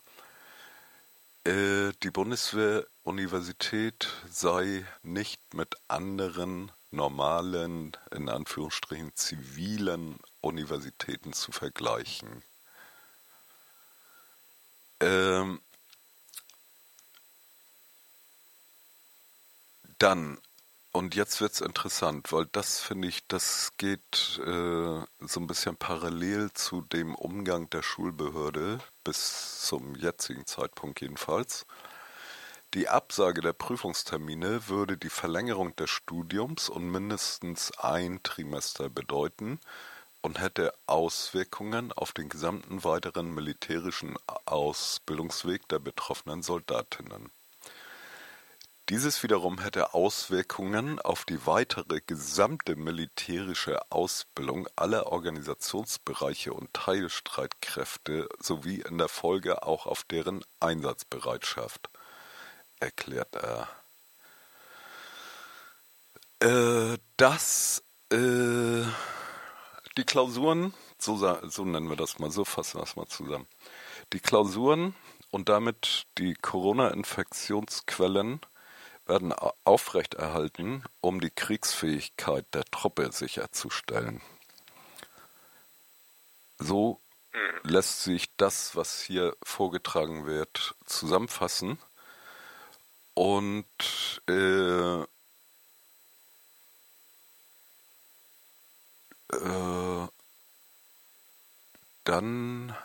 [1.44, 12.44] Äh, die Bundeswehr-Universität sei nicht mit anderen normalen, in Anführungsstrichen zivilen Universitäten zu vergleichen.
[15.02, 15.62] Ähm,
[20.00, 20.40] dann
[20.96, 26.54] und jetzt wird's interessant, weil das finde ich, das geht äh, so ein bisschen parallel
[26.54, 31.66] zu dem Umgang der Schulbehörde bis zum jetzigen Zeitpunkt jedenfalls.
[32.74, 39.60] Die Absage der Prüfungstermine würde die Verlängerung des Studiums um mindestens ein Trimester bedeuten
[40.22, 44.16] und hätte Auswirkungen auf den gesamten weiteren militärischen
[44.46, 47.32] Ausbildungsweg der betroffenen Soldatinnen.
[48.90, 58.82] Dieses wiederum hätte Auswirkungen auf die weitere gesamte militärische Ausbildung aller Organisationsbereiche und Teilstreitkräfte sowie
[58.82, 61.90] in der Folge auch auf deren Einsatzbereitschaft,
[62.80, 63.68] erklärt er.
[66.42, 67.82] Äh, das,
[68.12, 68.84] äh,
[69.98, 71.18] die Klausuren, so,
[71.50, 73.48] so nennen wir das mal, so fassen wir das mal zusammen.
[74.14, 74.94] Die Klausuren
[75.32, 78.42] und damit die Corona-Infektionsquellen
[79.06, 79.34] werden
[79.64, 84.22] aufrechterhalten, um die Kriegsfähigkeit der Truppe sicherzustellen.
[86.58, 87.00] So
[87.64, 91.80] lässt sich das, was hier vorgetragen wird, zusammenfassen.
[93.14, 93.66] Und
[94.28, 95.02] äh,
[99.32, 100.08] äh,
[102.04, 102.76] dann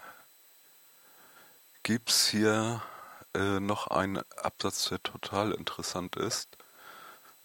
[1.82, 2.82] gibt es hier
[3.34, 6.56] äh, noch ein Absatz, der total interessant ist.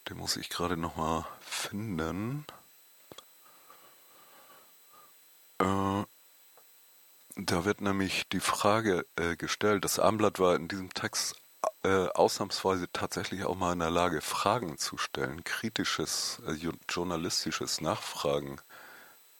[0.09, 2.45] Den muss ich gerade noch mal finden.
[5.59, 6.03] Äh,
[7.37, 11.35] da wird nämlich die Frage äh, gestellt, das Armblatt war in diesem Text
[11.83, 18.61] äh, ausnahmsweise tatsächlich auch mal in der Lage, Fragen zu stellen, kritisches, äh, journalistisches Nachfragen.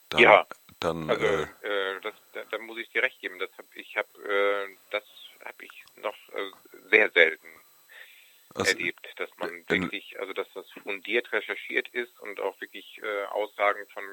[0.10, 0.48] Dann, ja,
[0.80, 1.48] dann, also äh,
[2.02, 3.40] das, da, da, muss ich dir recht geben.
[3.40, 4.10] Das hab, ich habe
[4.92, 5.04] das
[5.46, 6.52] habe ich noch äh,
[6.90, 7.48] sehr selten
[8.54, 13.26] also, erlebt, dass man wirklich, also dass das fundiert recherchiert ist und auch wirklich äh,
[13.26, 14.04] Aussagen von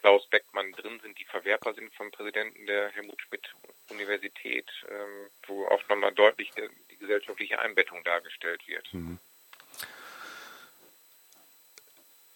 [0.00, 3.48] Klaus Beckmann drin sind, die verwertbar sind vom Präsidenten der Helmut Schmidt
[3.88, 8.92] Universität, ähm, wo auch nochmal deutlich die, die gesellschaftliche Einbettung dargestellt wird.
[8.92, 9.18] Mhm.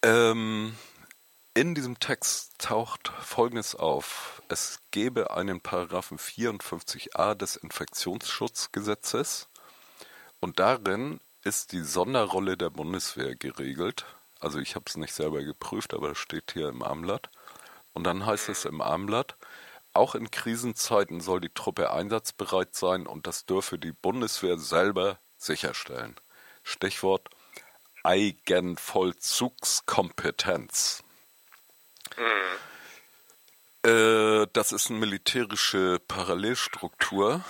[0.03, 0.75] Ähm,
[1.53, 4.41] in diesem Text taucht Folgendes auf.
[4.47, 9.49] Es gebe einen Paragraphen 54a des Infektionsschutzgesetzes
[10.39, 14.05] und darin ist die Sonderrolle der Bundeswehr geregelt.
[14.39, 17.29] Also ich habe es nicht selber geprüft, aber es steht hier im Armblatt.
[17.93, 19.35] Und dann heißt es im Armblatt,
[19.91, 26.15] auch in Krisenzeiten soll die Truppe einsatzbereit sein und das dürfe die Bundeswehr selber sicherstellen.
[26.63, 27.27] Stichwort
[28.03, 31.03] Eigenvollzugskompetenz.
[32.21, 33.89] Mhm.
[33.89, 37.43] Äh, das ist eine militärische Parallelstruktur,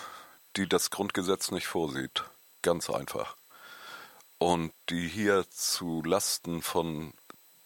[0.56, 2.24] die das Grundgesetz nicht vorsieht.
[2.62, 3.36] Ganz einfach.
[4.38, 7.14] Und die hier zu Lasten von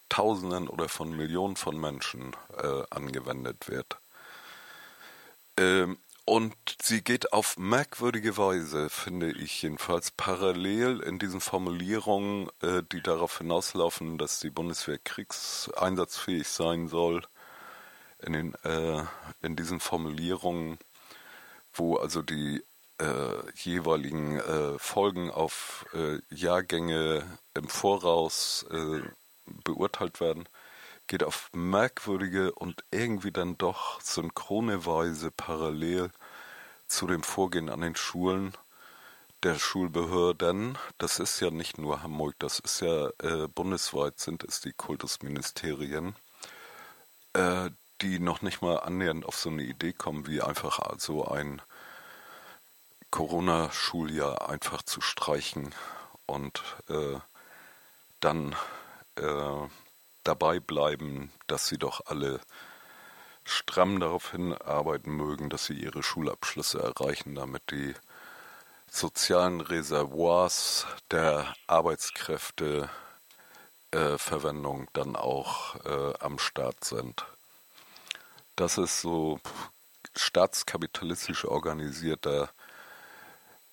[0.08, 3.96] Tausenden oder von Millionen von Menschen äh, angewendet wird.
[5.56, 12.82] Ähm, und sie geht auf merkwürdige Weise, finde ich jedenfalls, parallel in diesen Formulierungen, äh,
[12.90, 17.22] die darauf hinauslaufen, dass die Bundeswehr kriegseinsatzfähig sein soll,
[18.20, 19.04] in, den, äh,
[19.42, 20.78] in diesen Formulierungen,
[21.72, 22.60] wo also die
[22.98, 25.86] äh, jeweiligen äh, Folgen auf
[26.30, 28.66] Jahrgänge im Voraus
[29.64, 30.48] beurteilt werden
[31.06, 36.10] geht auf merkwürdige und irgendwie dann doch synchrone Weise parallel
[36.88, 38.56] zu dem Vorgehen an den Schulen
[39.42, 40.78] der Schulbehörden.
[40.98, 46.16] Das ist ja nicht nur Hamburg, das ist ja äh, bundesweit sind es die Kultusministerien,
[47.34, 47.70] äh,
[48.02, 51.62] die noch nicht mal annähernd auf so eine Idee kommen, wie einfach so ein
[53.10, 55.74] Corona-Schuljahr einfach zu streichen
[56.26, 57.18] und äh,
[58.20, 58.56] dann
[59.16, 59.68] äh,
[60.26, 62.40] dabei bleiben, dass sie doch alle
[63.44, 67.94] stramm darauf hinarbeiten mögen, dass sie ihre Schulabschlüsse erreichen, damit die
[68.90, 72.88] sozialen Reservoirs der Arbeitskräfte
[73.92, 74.16] äh,
[74.92, 77.24] dann auch äh, am Start sind.
[78.56, 79.38] Das ist so
[80.16, 82.50] staatskapitalistisch organisierter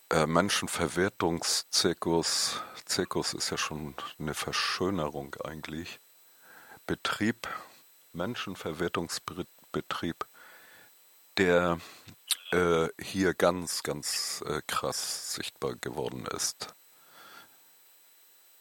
[0.10, 2.62] äh, Menschenverwertungszirkus.
[2.86, 6.00] Zirkus ist ja schon eine Verschönerung eigentlich.
[6.86, 7.48] Betrieb,
[8.12, 10.26] Menschenverwertungsbetrieb,
[11.38, 11.80] der
[12.52, 16.76] äh, hier ganz, ganz äh, krass sichtbar geworden ist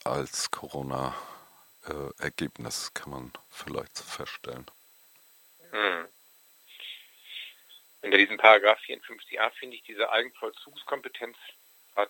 [0.04, 4.66] als Corona-Ergebnis, äh, kann man vielleicht feststellen.
[5.70, 6.08] Hm.
[8.02, 11.36] Unter diesem Paragraph 54a finde ich diese Eigenvollzugskompetenz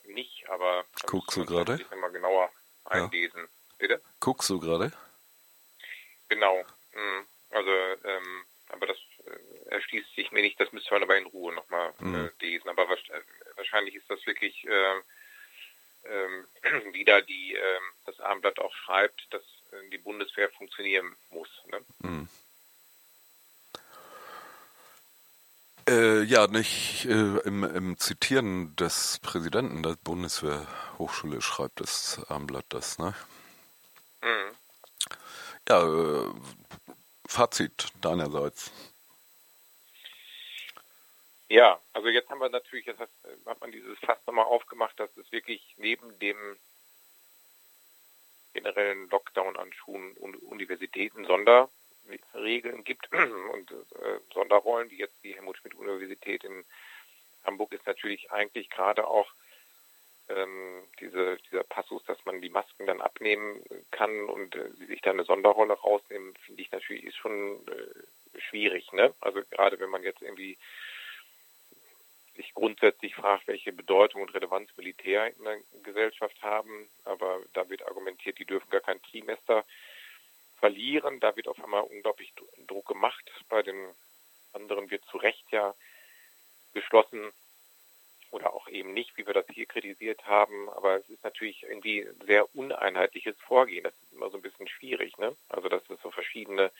[0.06, 1.78] nicht, aber guckst du gerade?
[2.00, 2.50] mal genauer
[2.84, 3.40] einlesen.
[3.40, 3.48] Ja.
[3.78, 4.00] Bitte?
[4.20, 4.92] Guckst du gerade?
[6.32, 6.64] Genau.
[6.94, 7.26] Mhm.
[7.50, 11.52] Also, ähm, aber das äh, erschließt sich mir nicht, das müsste man aber in Ruhe
[11.54, 12.30] nochmal äh, mhm.
[12.40, 12.70] lesen.
[12.70, 12.88] Aber
[13.56, 14.98] wahrscheinlich ist das wirklich äh,
[16.04, 16.44] äh,
[16.94, 21.50] wieder die äh, das Abendblatt auch schreibt, dass äh, die Bundeswehr funktionieren muss.
[21.66, 21.84] Ne?
[21.98, 22.28] Mhm.
[25.86, 32.98] Äh, ja, nicht äh, im, im, Zitieren des Präsidenten der Bundeswehrhochschule schreibt das Abendblatt das,
[32.98, 33.14] ne?
[34.22, 34.56] Mhm.
[35.68, 36.32] Ja, äh,
[37.26, 38.70] Fazit deinerseits.
[41.48, 43.10] Ja, also jetzt haben wir natürlich, jetzt hat,
[43.46, 46.36] hat man dieses Fass nochmal aufgemacht, dass es wirklich neben dem
[48.54, 53.10] generellen Lockdown an Schulen und Universitäten Sonderregeln gibt
[53.52, 56.64] und äh, Sonderrollen, wie jetzt die Helmut-Schmidt-Universität in
[57.44, 59.32] Hamburg ist natürlich eigentlich gerade auch
[60.36, 65.10] ähm, diese, dieser Passus, dass man die Masken dann abnehmen kann und äh, sich da
[65.10, 68.92] eine Sonderrolle rausnehmen, finde ich natürlich ist schon äh, schwierig.
[68.92, 69.14] Ne?
[69.20, 70.58] Also gerade wenn man jetzt irgendwie
[72.36, 77.86] sich grundsätzlich fragt, welche Bedeutung und Relevanz Militär in der Gesellschaft haben, aber da wird
[77.86, 79.64] argumentiert, die dürfen gar kein Trimester
[80.58, 81.20] verlieren.
[81.20, 82.32] Da wird auf einmal unglaublich
[82.66, 83.30] Druck gemacht.
[83.48, 83.76] Bei den
[84.52, 85.74] anderen wird zu Recht ja
[86.72, 87.32] geschlossen,
[88.32, 90.68] oder auch eben nicht, wie wir das hier kritisiert haben.
[90.70, 93.84] Aber es ist natürlich irgendwie sehr uneinheitliches Vorgehen.
[93.84, 95.16] Das ist immer so ein bisschen schwierig.
[95.18, 95.36] Ne?
[95.48, 96.72] Also dass es so verschiedene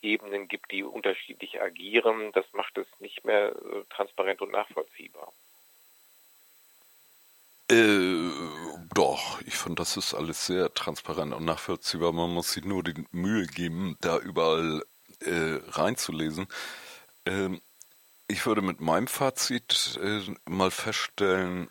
[0.00, 5.32] Ebenen gibt, die unterschiedlich agieren, das macht es nicht mehr so transparent und nachvollziehbar.
[7.70, 8.30] Äh,
[8.94, 12.12] doch, ich finde, das ist alles sehr transparent und nachvollziehbar.
[12.12, 14.82] Man muss sich nur die Mühe geben, da überall
[15.20, 16.48] äh, reinzulesen.
[17.24, 17.60] Ähm,
[18.28, 21.70] ich würde mit meinem Fazit äh, mal feststellen,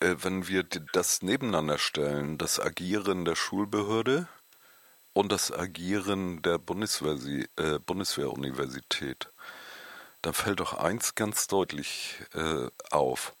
[0.00, 4.28] äh, wenn wir das nebeneinander stellen, das Agieren der Schulbehörde
[5.12, 7.16] und das Agieren der Bundeswehr,
[7.56, 9.30] äh, Bundeswehruniversität,
[10.22, 13.34] dann fällt doch eins ganz deutlich äh, auf.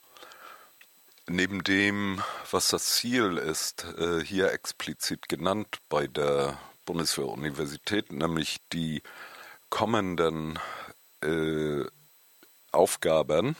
[1.28, 2.22] Neben dem,
[2.52, 9.02] was das Ziel ist, äh, hier explizit genannt bei der Bundeswehruniversität, nämlich die
[9.68, 10.58] kommenden
[11.22, 11.84] äh,
[12.76, 13.56] Aufgaben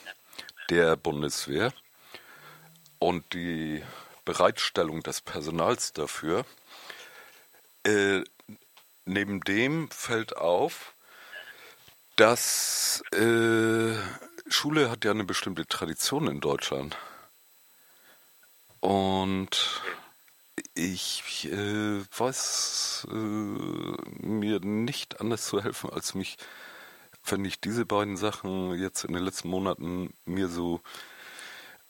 [0.69, 1.73] der Bundeswehr
[2.99, 3.83] und die
[4.25, 6.45] Bereitstellung des Personals dafür.
[7.83, 8.23] Äh,
[9.05, 10.93] neben dem fällt auf,
[12.15, 13.95] dass äh,
[14.49, 16.97] Schule hat ja eine bestimmte Tradition in Deutschland.
[18.79, 19.81] Und
[20.73, 26.37] ich äh, weiß äh, mir nicht anders zu helfen, als mich,
[27.31, 30.81] wenn ich diese beiden Sachen jetzt in den letzten Monaten mir so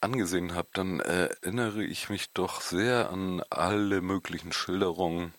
[0.02, 5.34] angesehen habe, dann erinnere ich mich doch sehr an alle möglichen Schilderungen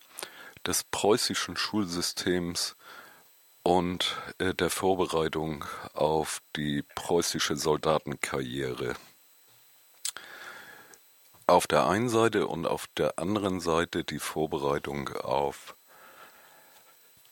[0.67, 2.77] des preußischen Schulsystems
[3.63, 8.95] und äh, der Vorbereitung auf die preußische Soldatenkarriere.
[11.47, 15.75] Auf der einen Seite und auf der anderen Seite die Vorbereitung auf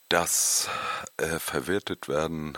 [0.09, 0.69] das
[1.17, 2.57] äh, verwertet werden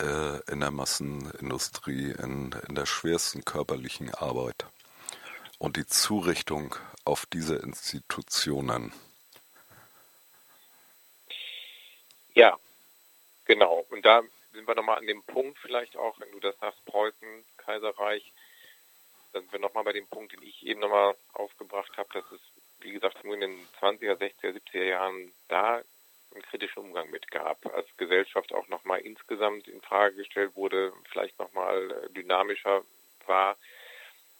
[0.00, 4.66] äh, in der Massenindustrie, in, in der schwersten körperlichen Arbeit
[5.58, 6.74] und die Zurichtung
[7.04, 8.92] auf diese Institutionen.
[12.34, 12.58] Ja,
[13.44, 13.86] genau.
[13.90, 14.22] Und da
[14.52, 18.32] sind wir nochmal an dem Punkt vielleicht auch, wenn du das sagst, Preußen, Kaiserreich,
[19.32, 22.40] dann sind wir nochmal bei dem Punkt, den ich eben nochmal aufgebracht habe, dass es,
[22.80, 25.82] wie gesagt, nur in den 20er, 60er, 70er Jahren da
[26.32, 31.38] einen kritischen Umgang mit gab, als Gesellschaft auch nochmal insgesamt in Frage gestellt wurde, vielleicht
[31.38, 32.84] nochmal äh, dynamischer
[33.26, 33.56] war.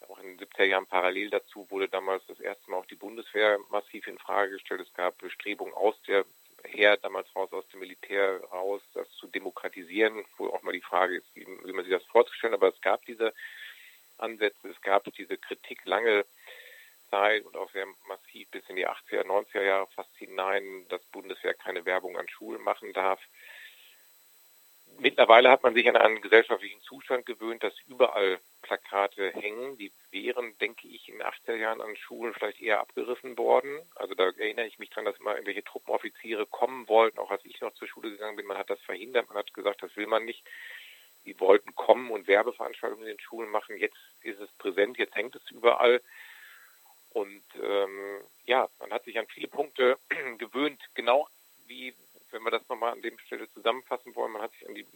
[0.09, 3.59] Auch in den 70er Jahren parallel dazu wurde damals das erste Mal auch die Bundeswehr
[3.71, 4.81] massiv in Frage gestellt.
[4.81, 6.25] Es gab Bestrebungen aus der
[6.65, 11.17] Heer damals raus aus dem Militär raus, das zu demokratisieren, wo auch mal die Frage
[11.17, 13.33] ist, wie, wie man sich das vorzustellen, aber es gab diese
[14.19, 16.25] Ansätze, es gab diese Kritik lange
[17.11, 21.55] Zeit und auch sehr massiv bis in die 80er, 90er Jahre fast hinein, dass Bundeswehr
[21.55, 23.21] keine Werbung an Schulen machen darf.
[24.99, 29.79] Mittlerweile hat man sich an einen gesellschaftlichen Zustand gewöhnt, dass überall Plakate hängen.
[29.79, 33.81] Die wären, denke ich, in den 80er Jahren an Schulen vielleicht eher abgerissen worden.
[33.95, 37.61] Also da erinnere ich mich dran, dass immer irgendwelche Truppenoffiziere kommen wollten, auch als ich
[37.61, 38.47] noch zur Schule gegangen bin.
[38.47, 40.45] Man hat das verhindert, man hat gesagt, das will man nicht.
[41.25, 43.79] Die wollten kommen und Werbeveranstaltungen in den Schulen machen.
[43.79, 46.03] Jetzt ist es präsent, jetzt hängt es überall.
[47.11, 49.99] Und ähm, ja, man hat sich an viele Punkte
[50.39, 51.29] gewöhnt, genau
[51.67, 51.95] wie
[52.33, 54.87] wenn wir das nochmal an dem Stelle zusammenfassen wollen, man hat sich die,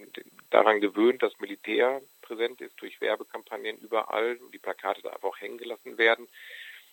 [0.50, 5.40] daran gewöhnt, dass Militär präsent ist durch Werbekampagnen überall und die Plakate da einfach auch
[5.40, 6.28] hängen gelassen werden.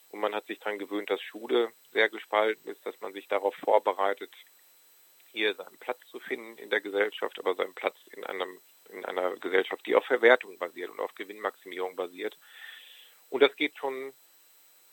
[0.10, 3.56] Und man hat sich daran gewöhnt, dass Schule sehr gespalten ist, dass man sich darauf
[3.56, 4.34] vorbereitet,
[5.32, 8.60] hier seinen Platz zu finden in der Gesellschaft, aber seinen Platz in einem
[8.90, 12.38] in einer Gesellschaft, die auf Verwertung basiert und auf Gewinnmaximierung basiert.
[13.30, 14.12] Und das geht schon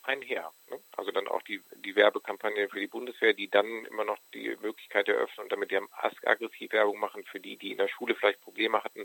[0.09, 0.52] einher.
[0.70, 0.80] Ne?
[0.96, 5.09] Also dann auch die, die Werbekampagne für die Bundeswehr, die dann immer noch die Möglichkeit
[5.09, 5.78] eröffnen und damit die
[6.26, 9.04] aggressiv Werbung machen für die, die in der Schule vielleicht Probleme hatten,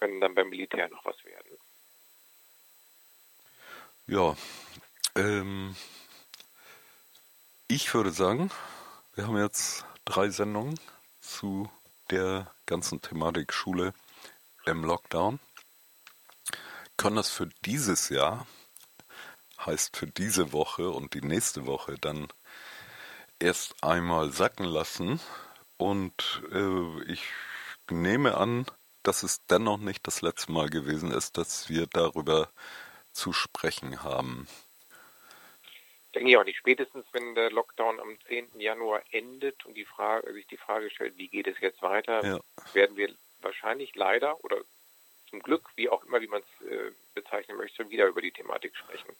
[0.00, 1.58] können dann beim Militär noch was werden.
[4.06, 4.36] Ja,
[5.16, 5.76] ähm,
[7.68, 8.50] ich würde sagen,
[9.14, 10.80] wir haben jetzt drei Sendungen
[11.20, 11.70] zu
[12.10, 13.92] der ganzen Thematik Schule
[14.64, 15.38] im Lockdown.
[16.96, 18.46] Können das für dieses Jahr
[19.64, 22.28] heißt für diese Woche und die nächste Woche dann
[23.38, 25.20] erst einmal sacken lassen.
[25.76, 27.24] Und äh, ich
[27.90, 28.66] nehme an,
[29.02, 32.50] dass es dennoch nicht das letzte Mal gewesen ist, dass wir darüber
[33.12, 34.46] zu sprechen haben.
[36.14, 36.58] Denke ich auch nicht.
[36.58, 38.58] Spätestens, wenn der Lockdown am 10.
[38.58, 42.40] Januar endet und die Frage, sich die Frage stellt, wie geht es jetzt weiter, ja.
[42.72, 44.58] werden wir wahrscheinlich leider oder
[45.30, 48.76] zum Glück, wie auch immer, wie man es äh, bezeichnen möchte, wieder über die Thematik
[48.76, 49.14] sprechen.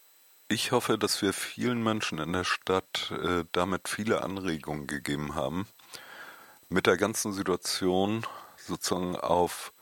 [0.51, 5.69] Ich hoffe, dass wir vielen Menschen in der Stadt äh, damit viele Anregungen gegeben haben,
[6.71, 8.27] mit der ganzen Situation
[8.57, 9.75] sozusagen auf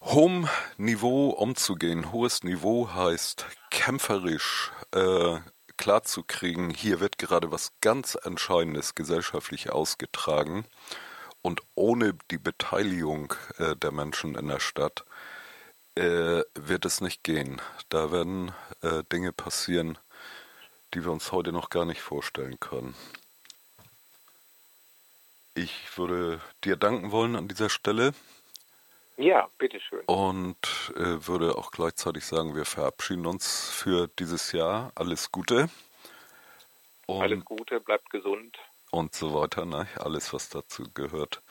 [0.00, 2.10] hohem Niveau umzugehen.
[2.10, 5.40] Hohes Niveau heißt kämpferisch äh,
[5.76, 10.64] klarzukriegen, hier wird gerade was ganz Entscheidendes gesellschaftlich ausgetragen
[11.42, 15.04] und ohne die Beteiligung äh, der Menschen in der Stadt
[15.96, 17.60] äh, wird es nicht gehen.
[17.88, 19.98] Da werden äh, Dinge passieren,
[20.94, 22.94] die wir uns heute noch gar nicht vorstellen können.
[25.54, 28.12] Ich würde dir danken wollen an dieser Stelle.
[29.16, 30.02] Ja, bitteschön.
[30.04, 34.92] Und äh, würde auch gleichzeitig sagen, wir verabschieden uns für dieses Jahr.
[34.94, 35.70] Alles Gute.
[37.06, 38.58] Und Alles Gute, bleibt gesund.
[38.90, 39.88] Und so weiter, ne?
[39.96, 41.42] alles was dazu gehört.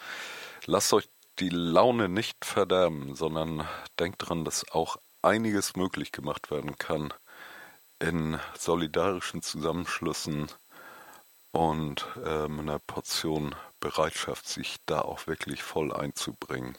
[0.65, 1.09] Lasst euch
[1.39, 3.67] die Laune nicht verderben, sondern
[3.99, 7.13] denkt daran, dass auch einiges möglich gemacht werden kann
[7.99, 10.47] in solidarischen Zusammenschlüssen
[11.51, 16.77] und äh, mit einer Portion Bereitschaft, sich da auch wirklich voll einzubringen.